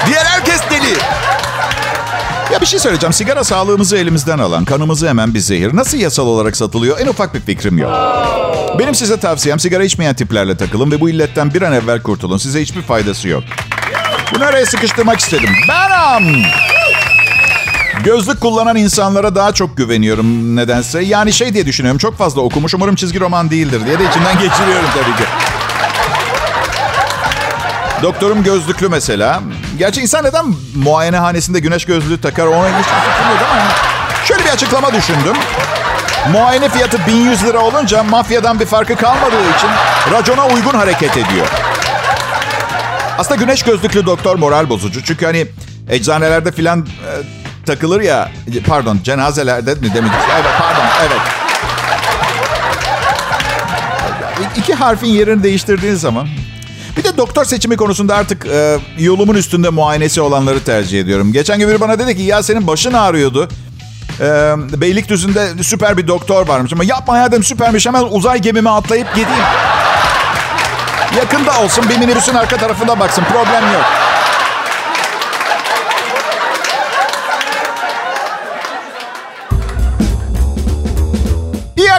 Diğer 0.07 0.25
herkes 0.25 0.61
deli. 0.71 0.99
Ya 2.53 2.61
bir 2.61 2.67
şey 2.67 2.79
söyleyeceğim. 2.79 3.13
Sigara 3.13 3.45
sağlığımızı 3.45 3.97
elimizden 3.97 4.39
alan, 4.39 4.65
kanımızı 4.65 5.09
hemen 5.09 5.35
bir 5.35 5.39
zehir. 5.39 5.77
Nasıl 5.77 5.99
yasal 5.99 6.27
olarak 6.27 6.57
satılıyor? 6.57 7.01
En 7.01 7.07
ufak 7.07 7.35
bir 7.35 7.41
fikrim 7.41 7.79
yok. 7.79 7.93
Benim 8.79 8.95
size 8.95 9.21
tavsiyem 9.21 9.61
sigara 9.61 9.85
içmeyen 9.85 10.15
tiplerle 10.15 10.57
takılın 10.57 10.91
ve 10.91 11.01
bu 11.01 11.11
illetten 11.11 11.55
bir 11.55 11.63
an 11.63 11.73
evvel 11.73 12.03
kurtulun. 12.03 12.39
Size 12.39 12.63
hiçbir 12.63 12.83
faydası 12.83 13.29
yok. 13.29 13.45
Bunu 14.35 14.45
araya 14.45 14.67
sıkıştırmak 14.67 15.21
istedim. 15.21 15.51
Benim. 15.69 16.43
Gözlük 18.05 18.41
kullanan 18.41 18.77
insanlara 18.77 19.35
daha 19.35 19.53
çok 19.53 19.77
güveniyorum 19.77 20.57
nedense. 20.57 21.03
Yani 21.03 21.33
şey 21.33 21.55
diye 21.55 21.67
düşünüyorum. 21.67 21.99
Çok 21.99 22.19
fazla 22.19 22.41
okumuş. 22.41 22.75
Umarım 22.75 22.95
çizgi 22.95 23.21
roman 23.21 23.51
değildir 23.51 23.87
diye 23.87 23.99
de 23.99 24.05
içimden 24.05 24.39
geçiriyorum 24.39 24.89
tabii 24.95 25.17
ki. 25.17 25.25
Doktorum 28.03 28.43
gözlüklü 28.43 28.89
mesela. 28.89 29.41
Gerçi 29.79 30.01
insan 30.01 30.25
neden 30.25 30.45
muayenehanesinde 30.75 31.61
güneş 31.61 31.85
gözlüğü 31.85 32.21
takar 32.21 32.47
ona 32.47 32.69
hiç 32.69 32.87
fikrim 32.87 33.31
yok 33.31 33.49
ama 33.53 33.63
şöyle 34.25 34.45
bir 34.45 34.51
açıklama 34.51 34.93
düşündüm. 34.95 35.37
Muayene 36.33 36.69
fiyatı 36.69 37.07
1100 37.07 37.45
lira 37.45 37.59
olunca 37.59 38.03
mafyadan 38.03 38.61
bir 38.61 38.67
farkı 38.67 38.97
kalmadığı 38.97 39.57
için 39.57 39.69
racona 40.13 40.47
uygun 40.47 40.75
hareket 40.75 41.17
ediyor. 41.17 41.47
Aslında 43.19 43.41
güneş 43.41 43.63
gözlüklü 43.63 44.07
doktor 44.07 44.37
moral 44.37 44.69
bozucu. 44.69 45.05
Çünkü 45.05 45.27
hani 45.27 45.47
eczanelerde 45.89 46.53
filan 46.53 46.81
e, 46.81 47.40
takılır 47.71 48.01
ya 48.01 48.31
pardon 48.67 48.99
cenazelerde 49.05 49.75
mi 49.75 49.95
demek 49.95 50.11
Evet 50.35 50.45
pardon 50.59 50.85
evet. 51.01 51.21
İki 54.57 54.75
harfin 54.75 55.07
yerini 55.07 55.43
değiştirdiğin 55.43 55.95
zaman 55.95 56.29
bir 56.97 57.05
de 57.05 57.17
doktor 57.17 57.45
seçimi 57.45 57.77
konusunda 57.77 58.17
artık 58.17 58.47
e, 58.47 58.79
yolumun 58.99 59.35
üstünde 59.35 59.69
muayenesi 59.69 60.21
olanları 60.21 60.65
tercih 60.65 61.01
ediyorum. 61.01 61.33
Geçen 61.33 61.59
gün 61.59 61.69
biri 61.69 61.81
bana 61.81 61.99
dedi 61.99 62.17
ki 62.17 62.23
ya 62.23 62.43
senin 62.43 62.67
başın 62.67 62.93
ağrıyordu. 62.93 63.49
E, 64.21 64.27
Beylikdüzü'nde 64.81 65.63
süper 65.63 65.97
bir 65.97 66.09
doktor 66.09 66.49
varmış 66.49 66.73
ama 66.73 66.85
yapma 66.85 67.19
ya 67.19 67.33
dedim 67.33 67.45
süpermiş 67.45 67.87
hemen 67.87 68.05
uzay 68.11 68.41
gemime 68.41 68.71
atlayıp 68.71 69.15
gideyim. 69.15 69.45
Yakında 71.17 71.61
olsun 71.61 71.85
bir 71.89 71.99
minibüsün 71.99 72.35
arka 72.35 72.57
tarafında 72.57 73.01
baksın 73.01 73.25
problem 73.33 73.73
yok. 73.73 74.10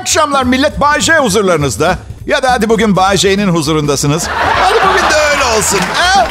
Akşamlar 0.01 0.43
millet. 0.43 0.79
Bay 0.79 0.99
huzurlarınızda. 1.21 1.97
Ya 2.25 2.43
da 2.43 2.51
hadi 2.51 2.69
bugün 2.69 2.95
Bay 2.95 3.17
huzurundasınız. 3.47 4.27
Hadi 4.61 4.79
bugün 4.89 5.03
de 5.09 5.15
öyle 5.33 5.57
olsun. 5.57 5.79
He? 5.79 6.27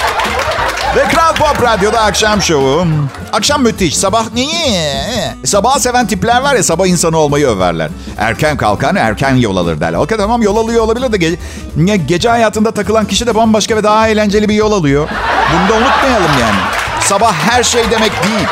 Ve 0.96 1.04
Kral 1.08 1.34
Pop 1.34 1.62
Radyo'da 1.62 2.00
akşam 2.00 2.42
şovu. 2.42 2.86
Akşam 3.32 3.62
müthiş. 3.62 3.96
Sabah 3.96 4.24
niye? 4.34 5.34
Sabah 5.44 5.78
seven 5.78 6.06
tipler 6.06 6.40
var 6.42 6.54
ya 6.54 6.62
sabah 6.62 6.86
insanı 6.86 7.16
olmayı 7.18 7.46
överler. 7.46 7.90
Erken 8.18 8.56
kalkan 8.56 8.96
erken 8.96 9.34
yol 9.34 9.56
alır 9.56 9.80
derler. 9.80 9.98
Okey 9.98 10.18
tamam 10.18 10.42
yol 10.42 10.56
alıyor 10.56 10.84
olabilir 10.84 11.12
de 11.12 11.16
ge- 11.16 12.06
gece 12.06 12.28
hayatında 12.28 12.70
takılan 12.70 13.06
kişi 13.06 13.26
de 13.26 13.34
bambaşka 13.34 13.76
ve 13.76 13.82
daha 13.84 14.08
eğlenceli 14.08 14.48
bir 14.48 14.54
yol 14.54 14.72
alıyor. 14.72 15.08
Bunu 15.52 15.68
da 15.68 15.74
unutmayalım 15.84 16.38
yani. 16.40 16.58
Sabah 17.00 17.32
her 17.32 17.62
şey 17.62 17.90
demek 17.90 18.12
değil. 18.24 18.48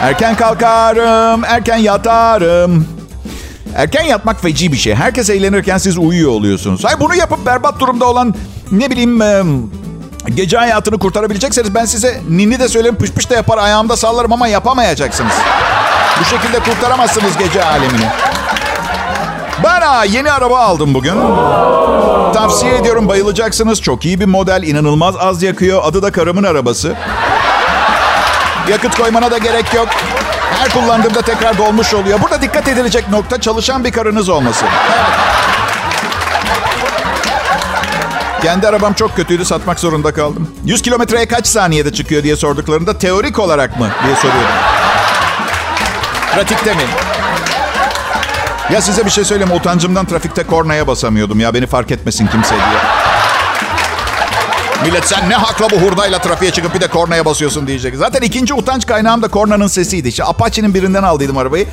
Erken 0.00 0.36
kalkarım, 0.36 1.44
erken 1.44 1.76
yatarım. 1.76 2.99
Erken 3.76 4.04
yatmak 4.04 4.40
feci 4.42 4.72
bir 4.72 4.76
şey. 4.76 4.94
Herkes 4.94 5.30
eğlenirken 5.30 5.78
siz 5.78 5.98
uyuyor 5.98 6.30
oluyorsunuz. 6.30 6.84
Hayır 6.84 7.00
bunu 7.00 7.14
yapıp 7.14 7.46
berbat 7.46 7.80
durumda 7.80 8.04
olan 8.04 8.34
ne 8.70 8.90
bileyim 8.90 9.20
gece 10.34 10.56
hayatını 10.56 10.98
kurtarabilecekseniz 10.98 11.74
ben 11.74 11.84
size 11.84 12.20
ninni 12.28 12.58
de 12.58 12.68
söylerim 12.68 12.96
pış 12.96 13.10
pış 13.12 13.30
da 13.30 13.34
yapar 13.34 13.58
ayağımda 13.58 13.96
sallarım 13.96 14.32
ama 14.32 14.48
yapamayacaksınız. 14.48 15.32
Bu 16.20 16.24
şekilde 16.24 16.58
kurtaramazsınız 16.58 17.38
gece 17.38 17.64
alemini. 17.64 18.06
Ben 19.64 19.80
ha, 19.80 20.04
yeni 20.04 20.32
araba 20.32 20.58
aldım 20.58 20.94
bugün. 20.94 21.14
Tavsiye 22.34 22.76
ediyorum 22.76 23.08
bayılacaksınız. 23.08 23.80
Çok 23.80 24.04
iyi 24.04 24.20
bir 24.20 24.24
model, 24.26 24.62
inanılmaz 24.62 25.14
az 25.16 25.42
yakıyor. 25.42 25.80
Adı 25.84 26.02
da 26.02 26.12
karımın 26.12 26.42
arabası. 26.42 26.94
Yakıt 28.68 28.96
koymana 28.96 29.30
da 29.30 29.38
gerek 29.38 29.74
yok. 29.74 29.88
Her 30.58 30.68
kullandığımda 30.68 31.22
tekrar 31.22 31.58
dolmuş 31.58 31.94
oluyor. 31.94 32.20
Burada 32.22 32.42
dikkat 32.42 32.68
edilecek 32.68 33.08
nokta 33.10 33.40
çalışan 33.40 33.84
bir 33.84 33.92
karınız 33.92 34.28
olması. 34.28 34.64
Kendi 38.42 38.68
arabam 38.68 38.92
çok 38.92 39.16
kötüydü 39.16 39.44
satmak 39.44 39.80
zorunda 39.80 40.14
kaldım. 40.14 40.48
100 40.64 40.82
kilometreye 40.82 41.28
kaç 41.28 41.46
saniyede 41.46 41.92
çıkıyor 41.92 42.22
diye 42.22 42.36
sorduklarında 42.36 42.98
teorik 42.98 43.38
olarak 43.38 43.80
mı 43.80 43.88
diye 44.04 44.16
soruyordum. 44.16 44.48
Pratikte 46.34 46.74
mi? 46.74 46.82
Ya 48.72 48.82
size 48.82 49.04
bir 49.04 49.10
şey 49.10 49.24
söyleyeyim. 49.24 49.52
Utancımdan 49.52 50.06
trafikte 50.06 50.42
kornaya 50.42 50.86
basamıyordum 50.86 51.40
ya 51.40 51.54
beni 51.54 51.66
fark 51.66 51.90
etmesin 51.90 52.26
kimse 52.26 52.54
diye. 52.54 52.99
Millet 54.84 55.08
sen 55.08 55.30
ne 55.30 55.34
hakla 55.34 55.70
bu 55.70 55.76
hurdayla 55.76 56.18
trafiğe 56.18 56.50
çıkıp 56.50 56.74
bir 56.74 56.80
de 56.80 56.86
kornaya 56.88 57.24
basıyorsun 57.24 57.66
diyecek. 57.66 57.96
Zaten 57.96 58.20
ikinci 58.22 58.54
utanç 58.54 58.86
kaynağım 58.86 59.22
da 59.22 59.28
kornanın 59.28 59.66
sesiydi. 59.66 60.08
İşte 60.08 60.24
Apache'nin 60.24 60.74
birinden 60.74 61.02
aldıydım 61.02 61.38
arabayı. 61.38 61.66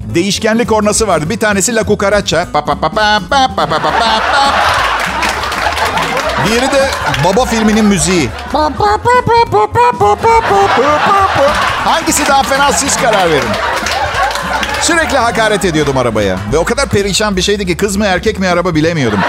Değişkenli 0.00 0.66
kornası 0.66 1.08
vardı. 1.08 1.30
Bir 1.30 1.38
tanesi 1.38 1.74
La 1.74 1.86
Cucaracha. 1.86 2.46
Pa, 2.52 2.64
pa, 2.64 2.80
pa, 2.80 2.88
pa, 2.90 3.20
pa, 3.30 3.48
pa, 3.56 3.66
pa, 3.66 3.78
pa, 3.78 3.90
pa. 3.90 4.20
Diğeri 6.46 6.72
de 6.72 6.90
Baba 7.24 7.44
filminin 7.44 7.84
müziği. 7.84 8.28
Hangisi 11.84 12.28
daha 12.28 12.42
fena 12.42 12.72
siz 12.72 12.96
karar 12.96 13.30
verin. 13.30 13.48
Sürekli 14.82 15.18
hakaret 15.18 15.64
ediyordum 15.64 15.96
arabaya. 15.98 16.36
Ve 16.52 16.58
o 16.58 16.64
kadar 16.64 16.86
perişan 16.86 17.36
bir 17.36 17.42
şeydi 17.42 17.66
ki 17.66 17.76
kız 17.76 17.96
mı 17.96 18.06
erkek 18.06 18.38
mi 18.38 18.48
araba 18.48 18.74
bilemiyordum. 18.74 19.20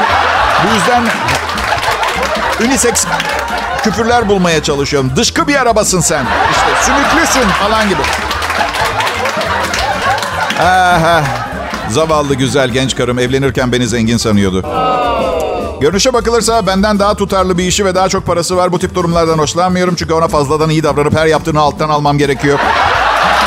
Bu 0.64 0.76
yüzden 0.76 1.04
unisex 2.66 3.06
küfürler 3.84 4.30
bulmaya 4.30 4.64
çalışıyorum. 4.64 5.12
Dışkı 5.16 5.48
bir 5.48 5.56
arabasın 5.56 6.00
sen. 6.02 6.26
İşte 6.52 6.66
sümüklüsün 6.84 7.50
falan 7.50 7.90
gibi. 7.90 8.02
Aha, 10.60 11.24
zavallı 11.90 12.36
güzel 12.36 12.70
genç 12.70 12.96
karım 12.96 13.20
evlenirken 13.20 13.72
beni 13.72 13.88
zengin 13.88 14.18
sanıyordu. 14.18 14.66
Görünüşe 15.82 16.14
bakılırsa 16.14 16.68
benden 16.68 17.00
daha 17.00 17.14
tutarlı 17.14 17.58
bir 17.58 17.64
işi 17.64 17.86
ve 17.86 17.96
daha 17.96 18.10
çok 18.10 18.26
parası 18.26 18.58
var. 18.58 18.72
Bu 18.72 18.80
tip 18.80 18.96
durumlardan 18.96 19.38
hoşlanmıyorum. 19.38 19.96
Çünkü 19.96 20.14
ona 20.14 20.28
fazladan 20.28 20.70
iyi 20.70 20.84
davranıp 20.84 21.18
her 21.18 21.26
yaptığını 21.26 21.60
alttan 21.60 21.90
almam 21.90 22.18
gerekiyor. 22.18 22.60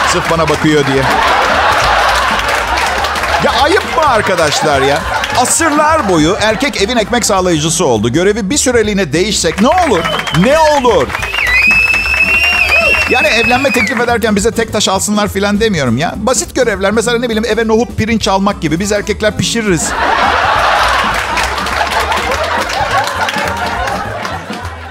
Sırf 0.08 0.30
bana 0.30 0.48
bakıyor 0.48 0.86
diye. 0.86 1.02
Ya 3.44 3.52
ayıp 3.62 3.96
mı 3.96 4.06
arkadaşlar 4.08 4.82
ya? 4.82 4.98
Asırlar 5.42 6.08
boyu 6.08 6.36
erkek 6.40 6.82
evin 6.82 6.96
ekmek 6.96 7.24
sağlayıcısı 7.24 7.86
oldu. 7.86 8.12
Görevi 8.12 8.50
bir 8.50 8.56
süreliğine 8.56 9.12
değişsek 9.12 9.60
ne 9.60 9.68
olur? 9.68 10.00
Ne 10.44 10.58
olur? 10.58 11.08
Yani 13.10 13.26
evlenme 13.26 13.70
teklif 13.72 14.00
ederken 14.00 14.36
bize 14.36 14.50
tek 14.50 14.72
taş 14.72 14.88
alsınlar 14.88 15.28
filan 15.28 15.60
demiyorum 15.60 15.96
ya. 15.98 16.14
Basit 16.16 16.54
görevler. 16.54 16.92
Mesela 16.92 17.18
ne 17.18 17.28
bileyim 17.28 17.44
eve 17.44 17.68
nohut 17.68 17.96
pirinç 17.96 18.28
almak 18.28 18.62
gibi. 18.62 18.80
Biz 18.80 18.92
erkekler 18.92 19.36
pişiririz. 19.36 19.90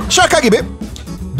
Şaka 0.09 0.39
gibi. 0.39 0.61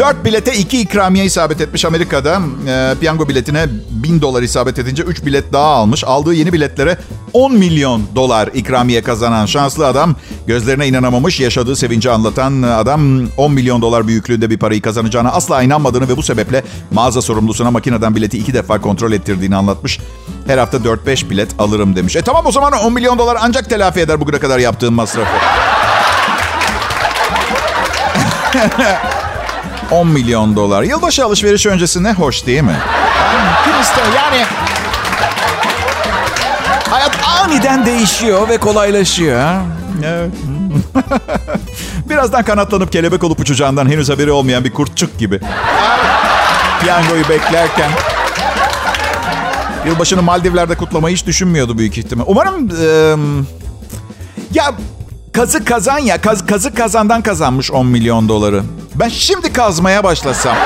4 0.01 0.25
bilete 0.25 0.53
2 0.53 0.81
ikramiye 0.81 1.25
isabet 1.25 1.62
etmiş 1.62 1.86
Amerika'da. 1.86 2.41
E, 2.67 2.96
piyango 3.00 3.29
biletine 3.29 3.65
1000 3.89 4.22
dolar 4.22 4.41
isabet 4.41 4.79
edince 4.79 5.03
3 5.03 5.25
bilet 5.25 5.53
daha 5.53 5.65
almış. 5.65 6.03
Aldığı 6.03 6.34
yeni 6.34 6.53
biletlere 6.53 6.98
10 7.34 7.53
milyon 7.53 8.03
dolar 8.15 8.50
ikramiye 8.53 9.01
kazanan 9.01 9.46
şanslı 9.46 9.88
adam 9.88 10.15
gözlerine 10.48 10.88
inanamamış. 10.88 11.39
Yaşadığı 11.39 11.75
sevinci 11.75 12.10
anlatan 12.10 12.62
adam 12.62 13.27
10 13.38 13.51
milyon 13.51 13.81
dolar 13.81 14.08
büyüklüğünde 14.08 14.50
bir 14.50 14.58
parayı 14.58 14.81
kazanacağına 14.81 15.31
asla 15.31 15.63
inanmadığını 15.63 16.10
ve 16.10 16.17
bu 16.17 16.24
sebeple 16.24 16.63
mağaza 16.91 17.22
sorumlusuna 17.22 17.72
makineden 17.72 18.15
bileti 18.15 18.38
iki 18.38 18.53
defa 18.53 18.81
kontrol 18.81 19.12
ettirdiğini 19.12 19.55
anlatmış. 19.55 20.00
Her 20.48 20.58
hafta 20.58 20.77
4-5 20.77 21.29
bilet 21.29 21.50
alırım 21.60 21.96
demiş. 21.96 22.15
E 22.15 22.22
tamam 22.22 22.46
o 22.46 22.51
zaman 22.51 22.74
10 22.74 22.93
milyon 22.93 23.20
dolar 23.20 23.38
ancak 23.41 23.70
telafi 23.70 24.00
eder 24.00 24.22
bugüne 24.22 24.39
kadar 24.39 24.60
yaptığım 24.60 24.93
masrafı. 24.93 25.38
10 29.91 30.07
milyon 30.07 30.55
dolar. 30.55 30.83
Yılbaşı 30.83 31.25
alışverişi 31.25 31.69
öncesi 31.69 32.03
ne 32.03 32.13
hoş 32.13 32.45
değil 32.45 32.62
mi? 32.62 32.75
Kim 33.63 33.81
ister 33.81 34.03
yani... 34.15 34.45
Hayat 36.89 37.12
aniden 37.41 37.86
değişiyor 37.86 38.50
ve 38.50 38.57
kolaylaşıyor. 38.57 39.62
Evet. 40.05 40.31
Birazdan 42.10 42.43
kanatlanıp 42.43 42.91
kelebek 42.91 43.24
olup 43.24 43.39
uçacağından 43.39 43.89
henüz 43.89 44.10
haberi 44.10 44.31
olmayan 44.31 44.63
bir 44.63 44.74
kurtçuk 44.74 45.19
gibi. 45.19 45.39
Piyangoyu 46.81 47.29
beklerken. 47.29 47.91
Yılbaşını 49.86 50.21
Maldivler'de 50.21 50.75
kutlamayı 50.75 51.15
hiç 51.15 51.25
düşünmüyordu 51.25 51.77
büyük 51.77 51.98
ihtimal. 51.98 52.24
Umarım... 52.27 52.69
E, 52.81 53.15
ya 54.53 54.74
kazı 55.33 55.65
kazan 55.65 56.00
ya. 56.00 56.21
Kaz, 56.21 56.45
kazı 56.45 56.74
kazandan 56.74 57.21
kazanmış 57.21 57.71
10 57.71 57.88
milyon 57.88 58.29
doları. 58.29 58.63
Ben 58.95 59.10
şimdi 59.10 59.53
kazmaya 59.53 60.03
başlasam. 60.03 60.57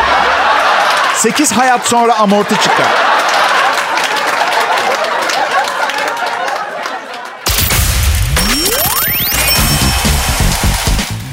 8 1.16 1.52
hayat 1.52 1.88
sonra 1.88 2.16
amorti 2.18 2.56
çıkar. 2.62 2.88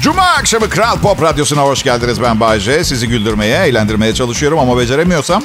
Cuma 0.01 0.21
akşamı 0.23 0.69
Kral 0.69 0.99
Pop 0.99 1.21
Radyosu'na 1.21 1.61
hoş 1.61 1.83
geldiniz. 1.83 2.21
Ben 2.21 2.39
Bayce. 2.39 2.83
Sizi 2.83 3.07
güldürmeye, 3.07 3.65
eğlendirmeye 3.65 4.13
çalışıyorum 4.13 4.59
ama 4.59 4.77
beceremiyorsam 4.77 5.43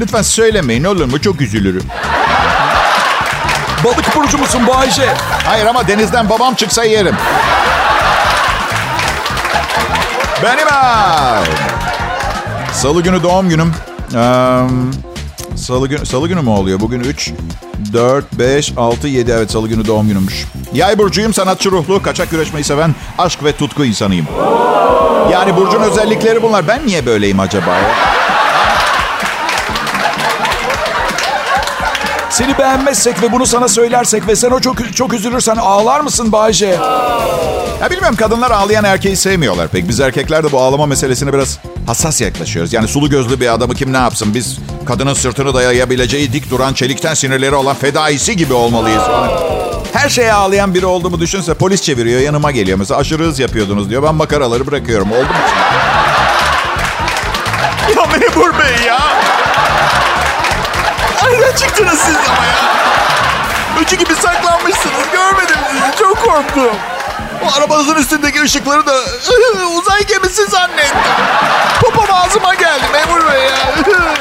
lütfen 0.00 0.22
söylemeyin 0.22 0.84
olur 0.84 1.04
mu? 1.04 1.20
Çok 1.20 1.40
üzülürüm. 1.40 1.82
Balık 3.84 4.16
burcu 4.16 4.38
musun 4.38 4.66
Bayce? 4.66 5.14
Hayır 5.44 5.66
ama 5.66 5.88
denizden 5.88 6.30
babam 6.30 6.54
çıksa 6.54 6.84
yerim. 6.84 7.16
Benim 10.42 10.66
ha. 10.68 11.42
Salı 12.72 13.02
günü 13.02 13.22
doğum 13.22 13.48
günüm. 13.48 13.72
Ee, 14.14 14.60
salı, 15.56 15.88
günü, 15.88 16.06
salı 16.06 16.28
günü 16.28 16.42
mü 16.42 16.50
oluyor? 16.50 16.80
Bugün 16.80 17.00
3, 17.00 17.32
4, 17.92 18.32
5, 18.32 18.72
6, 18.76 19.08
7. 19.08 19.30
Evet 19.30 19.50
salı 19.50 19.68
günü 19.68 19.86
doğum 19.86 20.08
günümmüş. 20.08 20.44
Yay 20.72 20.98
burcuyum, 20.98 21.34
sanatçı 21.34 21.70
ruhlu, 21.70 22.02
kaçak 22.02 22.30
güreşmeyi 22.30 22.64
seven, 22.64 22.94
aşk 23.18 23.44
ve 23.44 23.52
tutku 23.52 23.84
insanıyım. 23.84 24.26
Yani 25.32 25.56
burcun 25.56 25.80
özellikleri 25.82 26.42
bunlar. 26.42 26.68
Ben 26.68 26.86
niye 26.86 27.06
böyleyim 27.06 27.40
acaba 27.40 27.70
ya? 27.70 28.15
Seni 32.36 32.58
beğenmezsek 32.58 33.22
ve 33.22 33.32
bunu 33.32 33.46
sana 33.46 33.68
söylersek 33.68 34.28
ve 34.28 34.36
sen 34.36 34.50
o 34.50 34.60
çok 34.60 34.94
çok 34.94 35.14
üzülürsen 35.14 35.56
ağlar 35.56 36.00
mısın 36.00 36.32
Bayce? 36.32 36.66
Ya 37.80 37.90
bilmiyorum 37.90 38.16
kadınlar 38.16 38.50
ağlayan 38.50 38.84
erkeği 38.84 39.16
sevmiyorlar 39.16 39.68
pek. 39.68 39.88
Biz 39.88 40.00
erkekler 40.00 40.44
de 40.44 40.52
bu 40.52 40.60
ağlama 40.60 40.86
meselesine 40.86 41.32
biraz 41.32 41.58
hassas 41.86 42.20
yaklaşıyoruz. 42.20 42.72
Yani 42.72 42.88
sulu 42.88 43.10
gözlü 43.10 43.40
bir 43.40 43.54
adamı 43.54 43.74
kim 43.74 43.92
ne 43.92 43.96
yapsın? 43.96 44.34
Biz 44.34 44.58
kadının 44.86 45.14
sırtını 45.14 45.54
dayayabileceği 45.54 46.32
dik 46.32 46.50
duran 46.50 46.72
çelikten 46.72 47.14
sinirleri 47.14 47.54
olan 47.54 47.76
fedaisi 47.76 48.36
gibi 48.36 48.52
olmalıyız. 48.52 49.02
Her 49.92 50.08
şeye 50.08 50.32
ağlayan 50.32 50.74
biri 50.74 50.86
olduğumu 50.86 51.20
düşünse 51.20 51.54
polis 51.54 51.82
çeviriyor 51.82 52.20
yanıma 52.20 52.50
geliyor. 52.50 52.78
Mesela 52.78 53.00
aşırı 53.00 53.22
hız 53.24 53.38
yapıyordunuz 53.38 53.90
diyor. 53.90 54.02
Ben 54.02 54.14
makaraları 54.14 54.66
bırakıyorum. 54.66 55.12
Oldu 55.12 55.18
mu? 55.18 55.28
ya 57.96 58.06
memur 58.06 58.58
bey 58.58 58.86
ya. 58.86 59.35
Nereden 61.32 61.56
çıktınız 61.56 61.98
siz 61.98 62.16
ama 62.16 62.46
ya? 62.46 62.56
Öcü 63.80 63.96
gibi 63.96 64.14
saklanmışsınız. 64.14 64.94
Görmedim 65.12 65.56
sizi. 65.70 65.98
Çok 65.98 66.24
korktum. 66.24 66.76
O 67.44 67.58
arabanızın 67.58 67.94
üstündeki 67.94 68.42
ışıkları 68.42 68.86
da 68.86 68.92
uzay 69.78 70.06
gemisi 70.06 70.46
zannettim. 70.46 71.12
Popom 71.82 72.14
ağzıma 72.14 72.54
geldi 72.54 72.84
memur 72.92 73.32
bey 73.32 73.42
ya. 73.42 73.74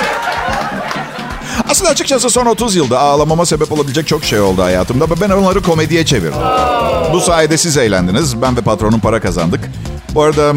Aslında 1.70 1.90
açıkçası 1.90 2.30
son 2.30 2.46
30 2.46 2.76
yılda 2.76 3.00
ağlamama 3.00 3.46
sebep 3.46 3.72
olabilecek 3.72 4.08
çok 4.08 4.24
şey 4.24 4.40
oldu 4.40 4.64
hayatımda. 4.64 5.22
Ben 5.22 5.30
onları 5.30 5.62
komediye 5.62 6.06
çevirdim. 6.06 6.40
Bu 7.14 7.22
sayede 7.22 7.58
siz 7.58 7.78
eğlendiniz. 7.78 8.42
Ben 8.42 8.58
ve 8.58 8.62
patronum 8.62 9.00
para 9.00 9.20
kazandık. 9.20 9.70
Bu 10.14 10.24
arada 10.24 10.54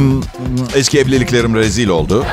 eski 0.75 0.99
evliliklerim 1.01 1.55
rezil 1.55 1.89
oldu. 1.89 2.27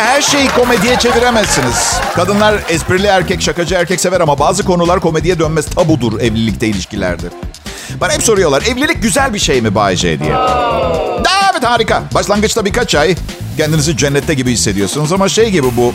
Her 0.00 0.22
şeyi 0.22 0.48
komediye 0.48 0.98
çeviremezsiniz. 0.98 2.00
Kadınlar 2.14 2.54
esprili 2.68 3.06
erkek, 3.06 3.42
şakacı 3.42 3.74
erkek 3.74 4.00
sever 4.00 4.20
ama 4.20 4.38
bazı 4.38 4.64
konular 4.64 5.00
komediye 5.00 5.38
dönmez 5.38 5.66
tabudur 5.66 6.20
evlilikte, 6.20 6.66
ilişkilerde. 6.66 7.26
Bana 8.00 8.12
hep 8.12 8.22
soruyorlar, 8.22 8.62
evlilik 8.62 9.02
güzel 9.02 9.34
bir 9.34 9.38
şey 9.38 9.60
mi 9.60 9.74
Bayce 9.74 10.20
diye. 10.20 10.32
Da, 11.24 11.30
evet 11.52 11.64
harika. 11.64 12.02
Başlangıçta 12.14 12.64
birkaç 12.64 12.94
ay 12.94 13.14
kendinizi 13.56 13.96
cennette 13.96 14.34
gibi 14.34 14.52
hissediyorsunuz 14.52 15.12
ama 15.12 15.28
şey 15.28 15.50
gibi 15.50 15.76
bu... 15.76 15.94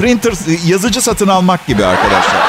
Printer, 0.00 0.32
yazıcı 0.66 1.02
satın 1.02 1.28
almak 1.28 1.66
gibi 1.66 1.84
arkadaşlar. 1.84 2.42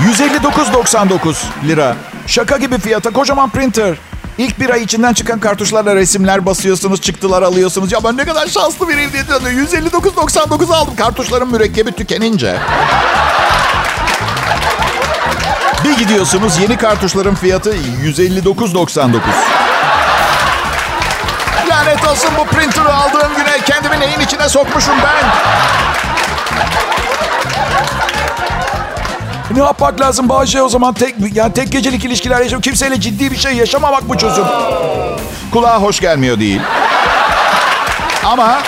159.99 0.00 1.34
lira. 1.66 1.96
Şaka 2.26 2.56
gibi 2.56 2.78
fiyata 2.78 3.10
kocaman 3.10 3.50
printer. 3.50 3.96
İlk 4.38 4.60
bir 4.60 4.70
ay 4.70 4.82
içinden 4.82 5.12
çıkan 5.12 5.40
kartuşlarla 5.40 5.94
resimler 5.96 6.46
basıyorsunuz, 6.46 7.00
çıktılar 7.00 7.42
alıyorsunuz. 7.42 7.92
Ya 7.92 7.98
ben 8.04 8.16
ne 8.16 8.24
kadar 8.24 8.46
şanslı 8.46 8.88
biriyim 8.88 9.12
diye 9.12 9.22
159.99 9.22 10.74
aldım 10.74 10.96
kartuşların 10.96 11.48
mürekkebi 11.48 11.92
tükenince. 11.92 12.58
bir 15.84 15.98
gidiyorsunuz 15.98 16.58
yeni 16.58 16.76
kartuşların 16.76 17.34
fiyatı 17.34 17.74
159.99. 18.04 19.20
Lanet 21.68 22.06
olsun 22.08 22.30
bu 22.38 22.44
printer'ı 22.44 22.94
aldığım 22.94 23.36
güne 23.36 23.60
kendimi 23.66 24.00
neyin 24.00 24.20
içine 24.20 24.48
sokmuşum 24.48 24.94
ben. 25.04 25.24
Ne 29.50 29.58
yapmak 29.58 30.00
lazım 30.00 30.28
Bayce 30.28 30.62
o 30.62 30.68
zaman? 30.68 30.94
Tek 30.94 31.14
yani 31.34 31.52
tek 31.52 31.72
gecelik 31.72 32.04
ilişkiler 32.04 32.40
yaşam. 32.40 32.60
Kimseyle 32.60 33.00
ciddi 33.00 33.30
bir 33.30 33.36
şey 33.36 33.52
yaşamamak 33.52 34.08
mı 34.08 34.18
çözüm? 34.18 34.44
Kulağa 35.52 35.82
hoş 35.82 36.00
gelmiyor 36.00 36.40
değil. 36.40 36.60
Ama 38.24 38.62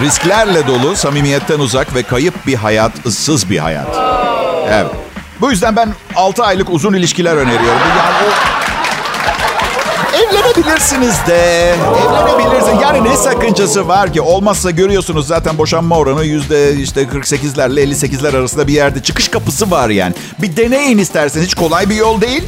risklerle 0.00 0.66
dolu, 0.66 0.96
samimiyetten 0.96 1.58
uzak 1.58 1.94
ve 1.94 2.02
kayıp 2.02 2.46
bir 2.46 2.54
hayat, 2.54 2.92
ıssız 3.06 3.50
bir 3.50 3.58
hayat. 3.58 3.96
Evet. 4.68 4.90
Bu 5.40 5.50
yüzden 5.50 5.76
ben 5.76 5.88
6 6.16 6.44
aylık 6.44 6.70
uzun 6.70 6.94
ilişkiler 6.94 7.36
öneriyorum. 7.36 7.80
Yani 7.98 8.14
o... 8.28 8.63
Evlenebilirsiniz 10.54 11.14
de. 11.26 11.74
Evlenebilirsiniz. 12.08 12.82
Yani 12.82 13.04
ne 13.04 13.16
sakıncası 13.16 13.88
var 13.88 14.12
ki? 14.12 14.20
Olmazsa 14.20 14.70
görüyorsunuz 14.70 15.26
zaten 15.26 15.58
boşanma 15.58 15.98
oranı 15.98 16.24
yüzde 16.24 16.76
işte 16.76 17.02
48'lerle 17.02 17.80
58'ler 17.80 18.36
arasında 18.38 18.68
bir 18.68 18.72
yerde. 18.72 19.02
Çıkış 19.02 19.28
kapısı 19.28 19.70
var 19.70 19.88
yani. 19.88 20.14
Bir 20.38 20.56
deneyin 20.56 20.98
isterseniz. 20.98 21.46
Hiç 21.46 21.54
kolay 21.54 21.90
bir 21.90 21.94
yol 21.94 22.20
değil. 22.20 22.42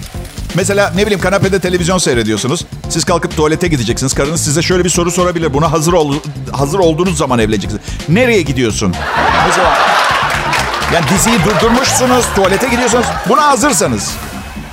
Mesela 0.55 0.93
ne 0.97 1.03
bileyim 1.03 1.21
kanapede 1.21 1.61
televizyon 1.61 1.99
seyrediyorsunuz. 1.99 2.67
Siz 2.89 3.05
kalkıp 3.05 3.37
tuvalete 3.37 3.69
gideceksiniz. 3.69 4.15
Karınız 4.15 4.45
size 4.45 4.63
şöyle 4.63 4.85
bir 4.85 4.91
soru 4.91 5.11
sorabilir. 5.11 5.55
Buna 5.55 5.73
hazır 5.73 5.93
ol, 5.93 6.15
hazır 6.53 6.79
olduğunuz 6.79 7.19
zaman 7.19 7.39
evleneceksiniz. 7.39 7.83
Nereye 8.09 8.43
gidiyorsun? 8.43 8.95
Mesela 9.47 9.75
yani 10.95 11.05
diziyi 11.15 11.39
durdurmuşsunuz, 11.45 12.25
tuvalete 12.37 12.69
gidiyorsunuz. 12.69 13.07
Buna 13.29 13.47
hazırsanız. 13.47 14.11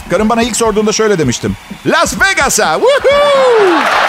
Karım 0.10 0.30
bana 0.30 0.42
ilk 0.44 0.56
sorduğunda 0.56 0.92
şöyle 0.92 1.20
demiştim. 1.20 1.56
Las 1.86 2.14
Vegas'a! 2.22 2.74
Woohoo! 2.74 4.04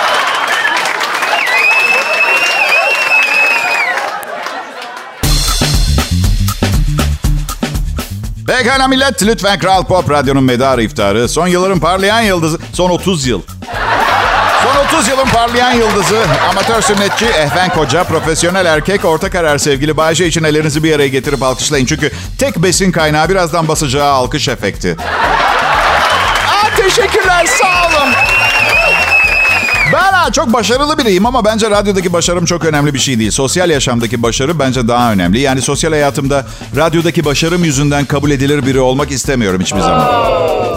Pekala 8.47 8.89
millet, 8.89 9.23
lütfen 9.23 9.59
Kral 9.59 9.85
Pop 9.85 10.11
Radyo'nun 10.11 10.45
medarı 10.45 10.83
iftarı. 10.83 11.29
Son 11.29 11.47
yılların 11.47 11.79
parlayan 11.81 12.21
yıldızı, 12.21 12.59
son 12.73 12.91
30 12.91 13.27
yıl. 13.27 13.43
Son 14.63 14.99
30 14.99 15.09
yılın 15.09 15.27
parlayan 15.27 15.73
yıldızı, 15.73 16.23
amatör 16.51 16.83
sünnetçi, 16.83 17.27
ehven 17.27 17.69
koca, 17.69 18.05
profesyonel 18.05 18.67
erkek, 18.67 19.05
orta 19.05 19.31
karar 19.31 19.59
sevgili 19.59 19.97
Bayce 19.97 20.27
için 20.27 20.45
ellerinizi 20.45 20.85
bir 20.85 20.95
araya 20.95 21.09
getirip 21.09 21.43
alkışlayın. 21.43 21.87
Çünkü 21.87 22.11
tek 22.39 22.57
besin 22.57 22.93
kaynağı 22.93 23.29
birazdan 23.29 23.69
basacağı 23.69 24.13
alkış 24.13 24.49
efekti. 24.49 24.97
Teşekkürler, 26.77 27.47
sağ 27.47 27.87
olun. 27.89 28.15
Ben 29.93 30.13
ha, 30.13 30.33
çok 30.33 30.53
başarılı 30.53 30.99
biriyim 30.99 31.27
ama 31.27 31.45
bence 31.45 31.71
radyodaki 31.71 32.13
başarım 32.13 32.45
çok 32.45 32.65
önemli 32.65 32.95
bir 32.95 32.99
şey 32.99 33.19
değil. 33.19 33.31
Sosyal 33.31 33.71
yaşamdaki 33.71 34.23
başarı 34.23 34.59
bence 34.59 34.89
daha 34.89 35.13
önemli. 35.13 35.41
Yani 35.41 35.63
sosyal 35.63 35.91
hayatımda 35.91 36.47
radyodaki 36.77 37.25
başarım 37.25 37.65
yüzünden 37.65 38.05
kabul 38.05 38.31
edilir 38.31 38.67
biri 38.67 38.81
olmak 38.81 39.11
istemiyorum 39.11 39.61
hiçbir 39.61 39.81
zaman. 39.81 40.05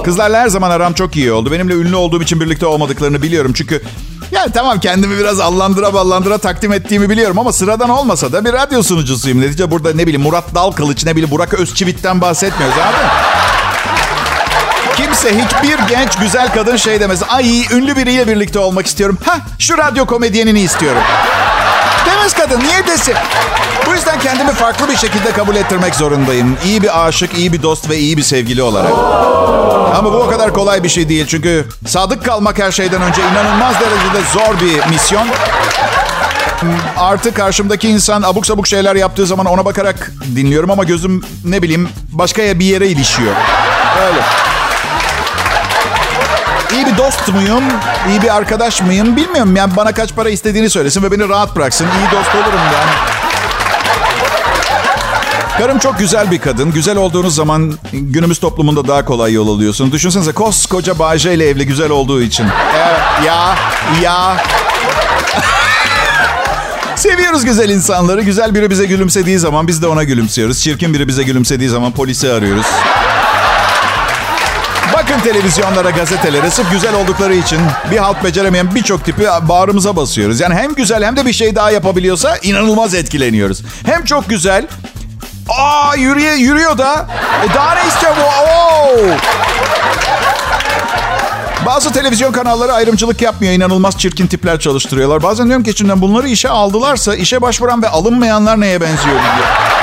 Kızlarla 0.04 0.40
her 0.40 0.48
zaman 0.48 0.72
aram 0.72 0.94
çok 0.94 1.16
iyi 1.16 1.32
oldu. 1.32 1.52
Benimle 1.52 1.74
ünlü 1.74 1.96
olduğum 1.96 2.22
için 2.22 2.40
birlikte 2.42 2.66
olmadıklarını 2.66 3.22
biliyorum. 3.22 3.54
Çünkü 3.56 3.82
yani 4.32 4.52
tamam 4.52 4.80
kendimi 4.80 5.18
biraz 5.18 5.40
allandıra 5.40 5.94
ballandıra 5.94 6.38
takdim 6.38 6.74
ettiğimi 6.74 7.10
biliyorum 7.10 7.40
ama 7.40 7.54
sıradan 7.54 7.90
olmasa 7.90 8.32
da 8.32 8.46
bir 8.46 8.54
radyo 8.54 8.84
sunucusuyum. 8.84 9.42
Netice 9.42 9.72
burada 9.72 9.94
ne 9.94 10.04
bileyim 10.08 10.22
Murat 10.22 10.56
Dalkılıç, 10.56 11.06
ne 11.06 11.12
bileyim 11.12 11.32
Burak 11.32 11.54
Özçivit'ten 11.54 12.22
bahsetmiyoruz 12.22 12.78
abi. 12.78 12.98
Kimse 14.98 15.30
hiçbir 15.30 15.88
genç 15.88 16.16
güzel 16.16 16.54
kadın 16.54 16.76
şey 16.76 17.00
demez. 17.00 17.24
Ay 17.30 17.66
ünlü 17.72 17.96
biriyle 17.96 18.28
birlikte 18.28 18.60
olmak 18.60 18.88
istiyorum. 18.88 19.18
Ha 19.26 19.38
şu 19.60 19.78
radyo 19.78 20.06
komedyenini 20.06 20.60
istiyorum. 20.60 21.02
Demez 22.06 22.34
kadın 22.34 22.60
niye 22.60 22.88
desin? 22.88 23.14
Bu 23.86 23.94
yüzden 23.94 24.20
kendimi 24.20 24.52
farklı 24.52 24.90
bir 24.90 24.98
şekilde 24.98 25.32
kabul 25.32 25.56
ettirmek 25.56 25.96
zorundayım. 25.96 26.58
İyi 26.66 26.82
bir 26.84 27.08
aşık, 27.08 27.38
iyi 27.38 27.54
bir 27.54 27.64
dost 27.64 27.90
ve 27.90 27.98
iyi 27.98 28.18
bir 28.18 28.24
sevgili 28.24 28.64
olarak. 28.64 28.94
Ama 29.98 30.14
bu 30.14 30.18
o 30.18 30.30
kadar 30.30 30.54
kolay 30.54 30.84
bir 30.84 30.90
şey 30.90 31.10
değil. 31.10 31.26
Çünkü 31.28 31.66
sadık 31.88 32.26
kalmak 32.26 32.60
her 32.60 32.72
şeyden 32.72 33.02
önce 33.02 33.22
inanılmaz 33.32 33.76
derecede 33.76 34.32
zor 34.34 34.60
bir 34.62 34.94
misyon. 34.94 35.28
Artık 36.98 37.36
karşımdaki 37.36 37.90
insan 37.90 38.22
abuk 38.22 38.48
sabuk 38.48 38.68
şeyler 38.68 38.96
yaptığı 38.96 39.26
zaman 39.26 39.46
ona 39.46 39.66
bakarak 39.66 40.12
dinliyorum 40.36 40.72
ama 40.72 40.84
gözüm 40.84 41.24
ne 41.46 41.62
bileyim 41.62 41.90
başka 42.12 42.42
bir 42.42 42.66
yere 42.66 42.88
ilişiyor. 42.88 43.34
Öyle. 44.08 44.22
İyi 46.74 46.86
bir 46.86 46.98
dost 46.98 47.28
muyum? 47.34 47.64
İyi 48.10 48.22
bir 48.22 48.36
arkadaş 48.36 48.82
mıyım? 48.82 49.16
Bilmiyorum. 49.16 49.56
Yani 49.56 49.76
bana 49.76 49.92
kaç 49.92 50.16
para 50.16 50.30
istediğini 50.30 50.70
söylesin 50.70 51.04
ve 51.04 51.12
beni 51.12 51.30
rahat 51.30 51.56
bıraksın. 51.56 51.86
İyi 51.86 52.12
dost 52.20 52.36
olurum 52.36 52.60
yani. 52.74 52.92
Karım 55.58 55.80
çok 55.80 56.00
güzel 56.00 56.32
bir 56.32 56.40
kadın. 56.40 56.72
Güzel 56.72 56.98
olduğunuz 56.98 57.36
zaman 57.36 57.74
günümüz 57.92 58.40
toplumunda 58.40 58.88
daha 58.88 59.06
kolay 59.06 59.34
yol 59.34 59.56
alıyorsun. 59.56 59.92
Düşünsenize 59.92 60.32
koskoca 60.32 61.00
Bayce 61.00 61.34
ile 61.34 61.50
evli 61.50 61.66
güzel 61.68 61.90
olduğu 61.90 62.22
için. 62.22 62.46
Evet, 62.78 63.00
ya, 63.26 63.56
ya. 64.04 64.38
Seviyoruz 66.96 67.46
güzel 67.46 67.70
insanları. 67.70 68.22
Güzel 68.22 68.56
biri 68.56 68.70
bize 68.70 68.86
gülümsediği 68.86 69.40
zaman 69.40 69.68
biz 69.68 69.82
de 69.82 69.88
ona 69.88 70.04
gülümsüyoruz. 70.04 70.62
Çirkin 70.62 70.94
biri 70.94 71.08
bize 71.08 71.24
gülümsediği 71.24 71.70
zaman 71.70 71.92
polisi 71.92 72.32
arıyoruz. 72.32 72.66
Bakın 75.10 75.20
televizyonlara, 75.20 75.90
gazetelere 75.90 76.50
sırf 76.50 76.72
güzel 76.72 76.96
oldukları 76.96 77.36
için 77.36 77.60
bir 77.92 77.98
halt 77.98 78.24
beceremeyen 78.24 78.76
birçok 78.76 79.06
tipi 79.06 79.24
bağrımıza 79.42 79.96
basıyoruz. 79.96 80.40
Yani 80.40 80.56
hem 80.56 80.74
güzel 80.74 81.04
hem 81.04 81.18
de 81.18 81.26
bir 81.26 81.34
şey 81.34 81.56
daha 81.56 81.72
yapabiliyorsa 81.72 82.38
inanılmaz 82.38 82.94
etkileniyoruz. 82.94 83.62
Hem 83.86 84.06
çok 84.06 84.30
güzel. 84.30 84.68
Aa 85.50 85.96
yürüye, 85.96 86.36
yürüyor 86.36 86.78
da. 86.78 87.08
E 87.46 87.54
daha 87.54 87.76
ne 87.76 87.88
istiyor 87.88 88.14
bu? 88.18 88.22
Oo! 88.22 89.18
Bazı 91.66 91.94
televizyon 91.94 92.32
kanalları 92.32 92.74
ayrımcılık 92.74 93.22
yapmıyor. 93.22 93.54
İnanılmaz 93.54 93.98
çirkin 93.98 94.28
tipler 94.28 94.60
çalıştırıyorlar. 94.60 95.24
Bazen 95.24 95.48
diyorum 95.48 95.64
ki 95.64 95.72
içinden 95.72 96.02
bunları 96.02 96.28
işe 96.28 96.50
aldılarsa 96.50 97.16
işe 97.16 97.42
başvuran 97.42 97.82
ve 97.82 97.90
alınmayanlar 97.90 98.62
neye 98.62 98.82
benziyor 98.82 99.16
diyor. 99.16 99.77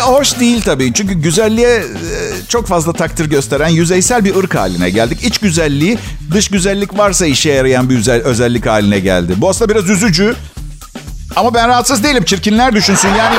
Hoş 0.00 0.40
değil 0.40 0.62
tabii. 0.62 0.92
Çünkü 0.92 1.14
güzelliğe 1.14 1.76
e, 1.78 1.82
çok 2.48 2.66
fazla 2.66 2.92
takdir 2.92 3.30
gösteren 3.30 3.68
yüzeysel 3.68 4.24
bir 4.24 4.34
ırk 4.34 4.54
haline 4.54 4.90
geldik. 4.90 5.18
İç 5.24 5.38
güzelliği 5.38 5.98
dış 6.32 6.48
güzellik 6.48 6.98
varsa 6.98 7.26
işe 7.26 7.50
yarayan 7.50 7.90
bir 7.90 7.98
özel, 7.98 8.22
özellik 8.22 8.66
haline 8.66 8.98
geldi. 8.98 9.32
Bu 9.36 9.48
aslında 9.48 9.70
biraz 9.74 9.90
üzücü. 9.90 10.34
Ama 11.36 11.54
ben 11.54 11.68
rahatsız 11.68 12.04
değilim. 12.04 12.24
Çirkinler 12.24 12.72
düşünsün 12.72 13.08
yani. 13.08 13.36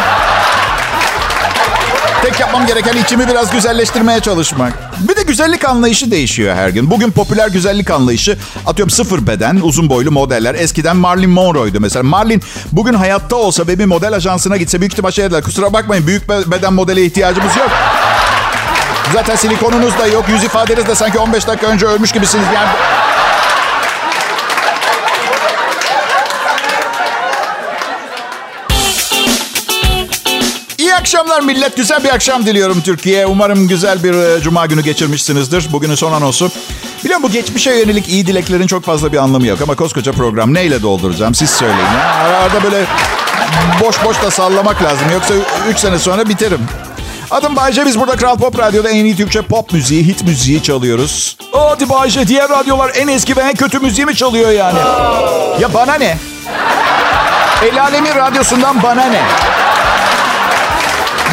Tek 2.22 2.40
yapmam 2.40 2.66
gereken 2.66 2.98
içimi 2.98 3.28
biraz 3.28 3.52
güzelleştirmeye 3.52 4.20
çalışmak. 4.20 4.74
Bir 5.10 5.16
de 5.16 5.24
güzellik 5.24 5.66
anlayışı 5.66 6.12
değişiyor 6.12 6.56
her 6.56 6.70
gün. 6.70 6.92
Bugün 6.92 7.12
popüler 7.12 7.48
güzellik 7.48 7.92
anlayışı 7.92 8.38
atıyorum 8.66 8.90
sıfır 8.90 9.28
beden, 9.28 9.60
uzun 9.64 9.90
boylu 9.90 10.12
modeller. 10.12 10.56
Eskiden 10.56 10.98
Marilyn 10.98 11.30
Monroe'ydu 11.30 11.80
mesela. 11.80 12.04
Marilyn 12.04 12.42
bugün 12.72 12.94
hayatta 12.94 13.36
olsa 13.36 13.68
ve 13.68 13.80
bir 13.80 13.86
model 13.86 14.14
ajansına 14.14 14.58
gitse 14.58 14.80
büyük 14.82 14.94
ihtimalle 14.94 15.14
şey 15.14 15.26
derler. 15.26 15.44
Kusura 15.44 15.74
bakmayın 15.74 16.08
büyük 16.08 16.30
beden 16.30 16.74
modele 16.74 17.06
ihtiyacımız 17.06 17.58
yok. 17.58 17.70
Zaten 19.14 19.36
silikonunuz 19.36 19.98
da 20.00 20.08
yok. 20.08 20.26
Yüz 20.30 20.44
ifadeniz 20.44 20.88
de 20.88 20.96
sanki 20.96 21.20
15 21.20 21.48
dakika 21.48 21.68
önce 21.68 21.86
ölmüş 21.86 22.12
gibisiniz. 22.12 22.46
Yani 22.56 22.70
akşamlar 31.00 31.42
millet. 31.42 31.78
Güzel 31.78 32.04
bir 32.04 32.10
akşam 32.10 32.46
diliyorum 32.46 32.82
Türkiye. 32.82 33.26
Umarım 33.26 33.68
güzel 33.68 34.04
bir 34.04 34.14
e, 34.14 34.42
cuma 34.42 34.66
günü 34.66 34.84
geçirmişsinizdir. 34.84 35.72
Bugünün 35.72 35.96
son 35.96 36.12
anonsu. 36.12 36.52
Biliyorum 37.04 37.24
bu 37.24 37.32
geçmişe 37.32 37.72
yönelik 37.76 38.10
iyi 38.10 38.28
dileklerin 38.28 38.68
çok 38.68 38.84
fazla 38.84 39.12
bir 39.12 39.18
anlamı 39.18 39.48
yok. 39.48 39.62
Ama 39.62 39.76
koskoca 39.76 40.12
program 40.12 40.54
neyle 40.54 40.82
dolduracağım 40.82 41.36
siz 41.36 41.50
söyleyin. 41.50 41.80
Ya. 41.80 42.14
Arada 42.14 42.64
böyle 42.64 42.86
boş 43.84 44.04
boş 44.06 44.22
da 44.24 44.32
sallamak 44.32 44.84
lazım. 44.84 45.08
Yoksa 45.14 45.34
3 45.70 45.78
sene 45.78 46.00
sonra 46.00 46.30
biterim. 46.30 46.60
Adım 47.32 47.56
Bayce. 47.56 47.86
Biz 47.86 48.00
burada 48.00 48.16
Kral 48.16 48.38
Pop 48.38 48.60
Radyo'da 48.60 48.90
en 48.90 49.06
iyi 49.06 49.16
Türkçe 49.18 49.42
pop 49.42 49.74
müziği, 49.74 50.04
hit 50.08 50.24
müziği 50.24 50.64
çalıyoruz. 50.64 51.38
Hadi 51.52 51.90
Bayce 51.90 52.28
diğer 52.28 52.50
radyolar 52.50 52.92
en 52.96 53.08
eski 53.08 53.38
ve 53.38 53.42
en 53.42 53.56
kötü 53.56 53.80
müziği 53.80 54.06
mi 54.06 54.16
çalıyor 54.16 54.52
yani? 54.52 54.80
Ya 55.60 55.74
bana 55.74 55.94
ne? 55.94 56.18
El 57.64 57.82
Alemin 57.84 58.16
Radyosu'ndan 58.16 58.84
bana 58.84 59.06
ne? 59.06 59.22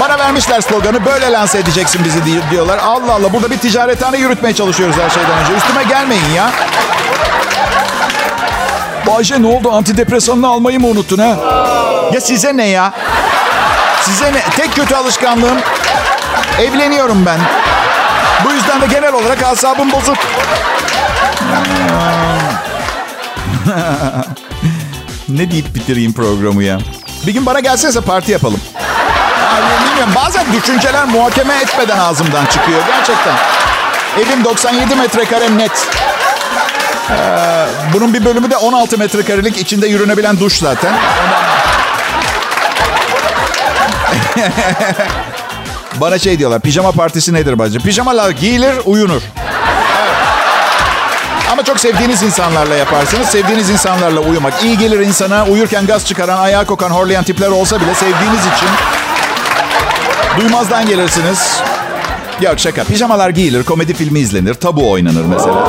Bana 0.01 0.19
vermişler 0.19 0.61
sloganı 0.61 1.05
böyle 1.05 1.33
lanse 1.33 1.59
edeceksin 1.59 2.05
bizi 2.05 2.21
diyorlar. 2.51 2.79
Allah 2.79 3.13
Allah 3.13 3.33
burada 3.33 3.51
bir 3.51 3.59
ticarethane 3.59 4.19
yürütmeye 4.19 4.55
çalışıyoruz 4.55 4.97
her 4.97 5.11
şeyden 5.11 5.39
önce. 5.39 5.53
Üstüme 5.57 5.83
gelmeyin 5.83 6.31
ya. 6.37 6.51
Bayce 9.07 9.43
ne 9.43 9.47
oldu 9.47 9.73
antidepresanını 9.73 10.49
almayı 10.49 10.81
mı 10.81 10.87
unuttun 10.87 11.19
ha? 11.19 11.37
Ya 12.13 12.21
size 12.21 12.57
ne 12.57 12.69
ya? 12.69 12.93
Size 14.03 14.33
ne? 14.33 14.41
Tek 14.57 14.75
kötü 14.75 14.95
alışkanlığım 14.95 15.59
evleniyorum 16.61 17.27
ben. 17.27 17.39
Bu 18.45 18.53
yüzden 18.53 18.81
de 18.81 18.87
genel 18.87 19.13
olarak 19.13 19.43
asabım 19.43 19.93
bozuk. 19.93 20.17
ne 25.29 25.51
deyip 25.51 25.75
bitireyim 25.75 26.13
programı 26.13 26.63
ya? 26.63 26.79
Bir 27.27 27.35
gün 27.35 27.47
bana 27.47 27.61
gelsenize 27.61 28.01
parti 28.01 28.33
yapalım. 28.33 28.61
Bilmiyorum 29.87 30.13
bazen 30.15 30.53
düşünceler 30.53 31.05
muhakeme 31.05 31.55
etmeden 31.55 31.99
ağzımdan 31.99 32.47
çıkıyor 32.47 32.81
gerçekten. 32.87 33.35
Evim 34.19 34.45
97 34.45 34.95
metrekare 34.95 35.59
net. 35.59 35.89
Ee, 37.11 37.67
bunun 37.93 38.15
bir 38.15 38.25
bölümü 38.25 38.51
de 38.51 38.57
16 38.57 38.99
metrekarelik 38.99 39.59
içinde 39.59 39.87
yürünebilen 39.87 40.41
duş 40.41 40.59
zaten. 40.59 40.95
Bana 45.95 46.19
şey 46.19 46.39
diyorlar 46.39 46.61
pijama 46.61 46.93
partisi 46.93 47.35
nedir 47.35 47.59
bacı? 47.59 47.81
Pijamalar 47.81 48.31
giyilir 48.31 48.75
uyunur. 48.85 49.23
Ama 51.53 51.65
çok 51.65 51.81
sevdiğiniz 51.81 52.23
insanlarla 52.23 52.75
yaparsınız. 52.75 53.29
Sevdiğiniz 53.29 53.71
insanlarla 53.71 54.21
uyumak. 54.21 54.63
iyi 54.63 54.79
gelir 54.79 55.01
insana 55.01 55.45
uyurken 55.47 55.87
gaz 55.87 56.07
çıkaran, 56.07 56.39
ayağa 56.39 56.65
kokan, 56.65 56.91
horlayan 56.91 57.25
tipler 57.25 57.49
olsa 57.49 57.81
bile 57.81 57.95
sevdiğiniz 57.95 58.41
için 58.41 58.69
Duymazdan 60.40 60.87
gelirsiniz. 60.87 61.61
Yok 62.40 62.55
şaka. 62.59 62.85
Pijamalar 62.85 63.31
giyilir, 63.31 63.64
komedi 63.64 63.94
filmi 63.94 64.18
izlenir, 64.18 64.55
tabu 64.55 64.90
oynanır 64.90 65.25
mesela. 65.25 65.66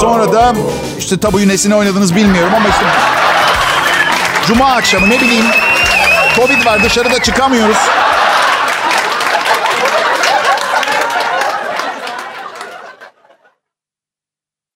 Sonra 0.00 0.32
da 0.32 0.54
işte 0.98 1.18
tabuyu 1.18 1.48
nesine 1.48 1.74
oynadınız 1.74 2.16
bilmiyorum 2.16 2.52
ama 2.56 2.68
işte... 2.68 2.84
Cuma 4.46 4.66
akşamı 4.66 5.10
ne 5.10 5.20
bileyim... 5.20 5.44
Covid 6.36 6.66
var 6.66 6.82
dışarıda 6.84 7.22
çıkamıyoruz. 7.22 7.76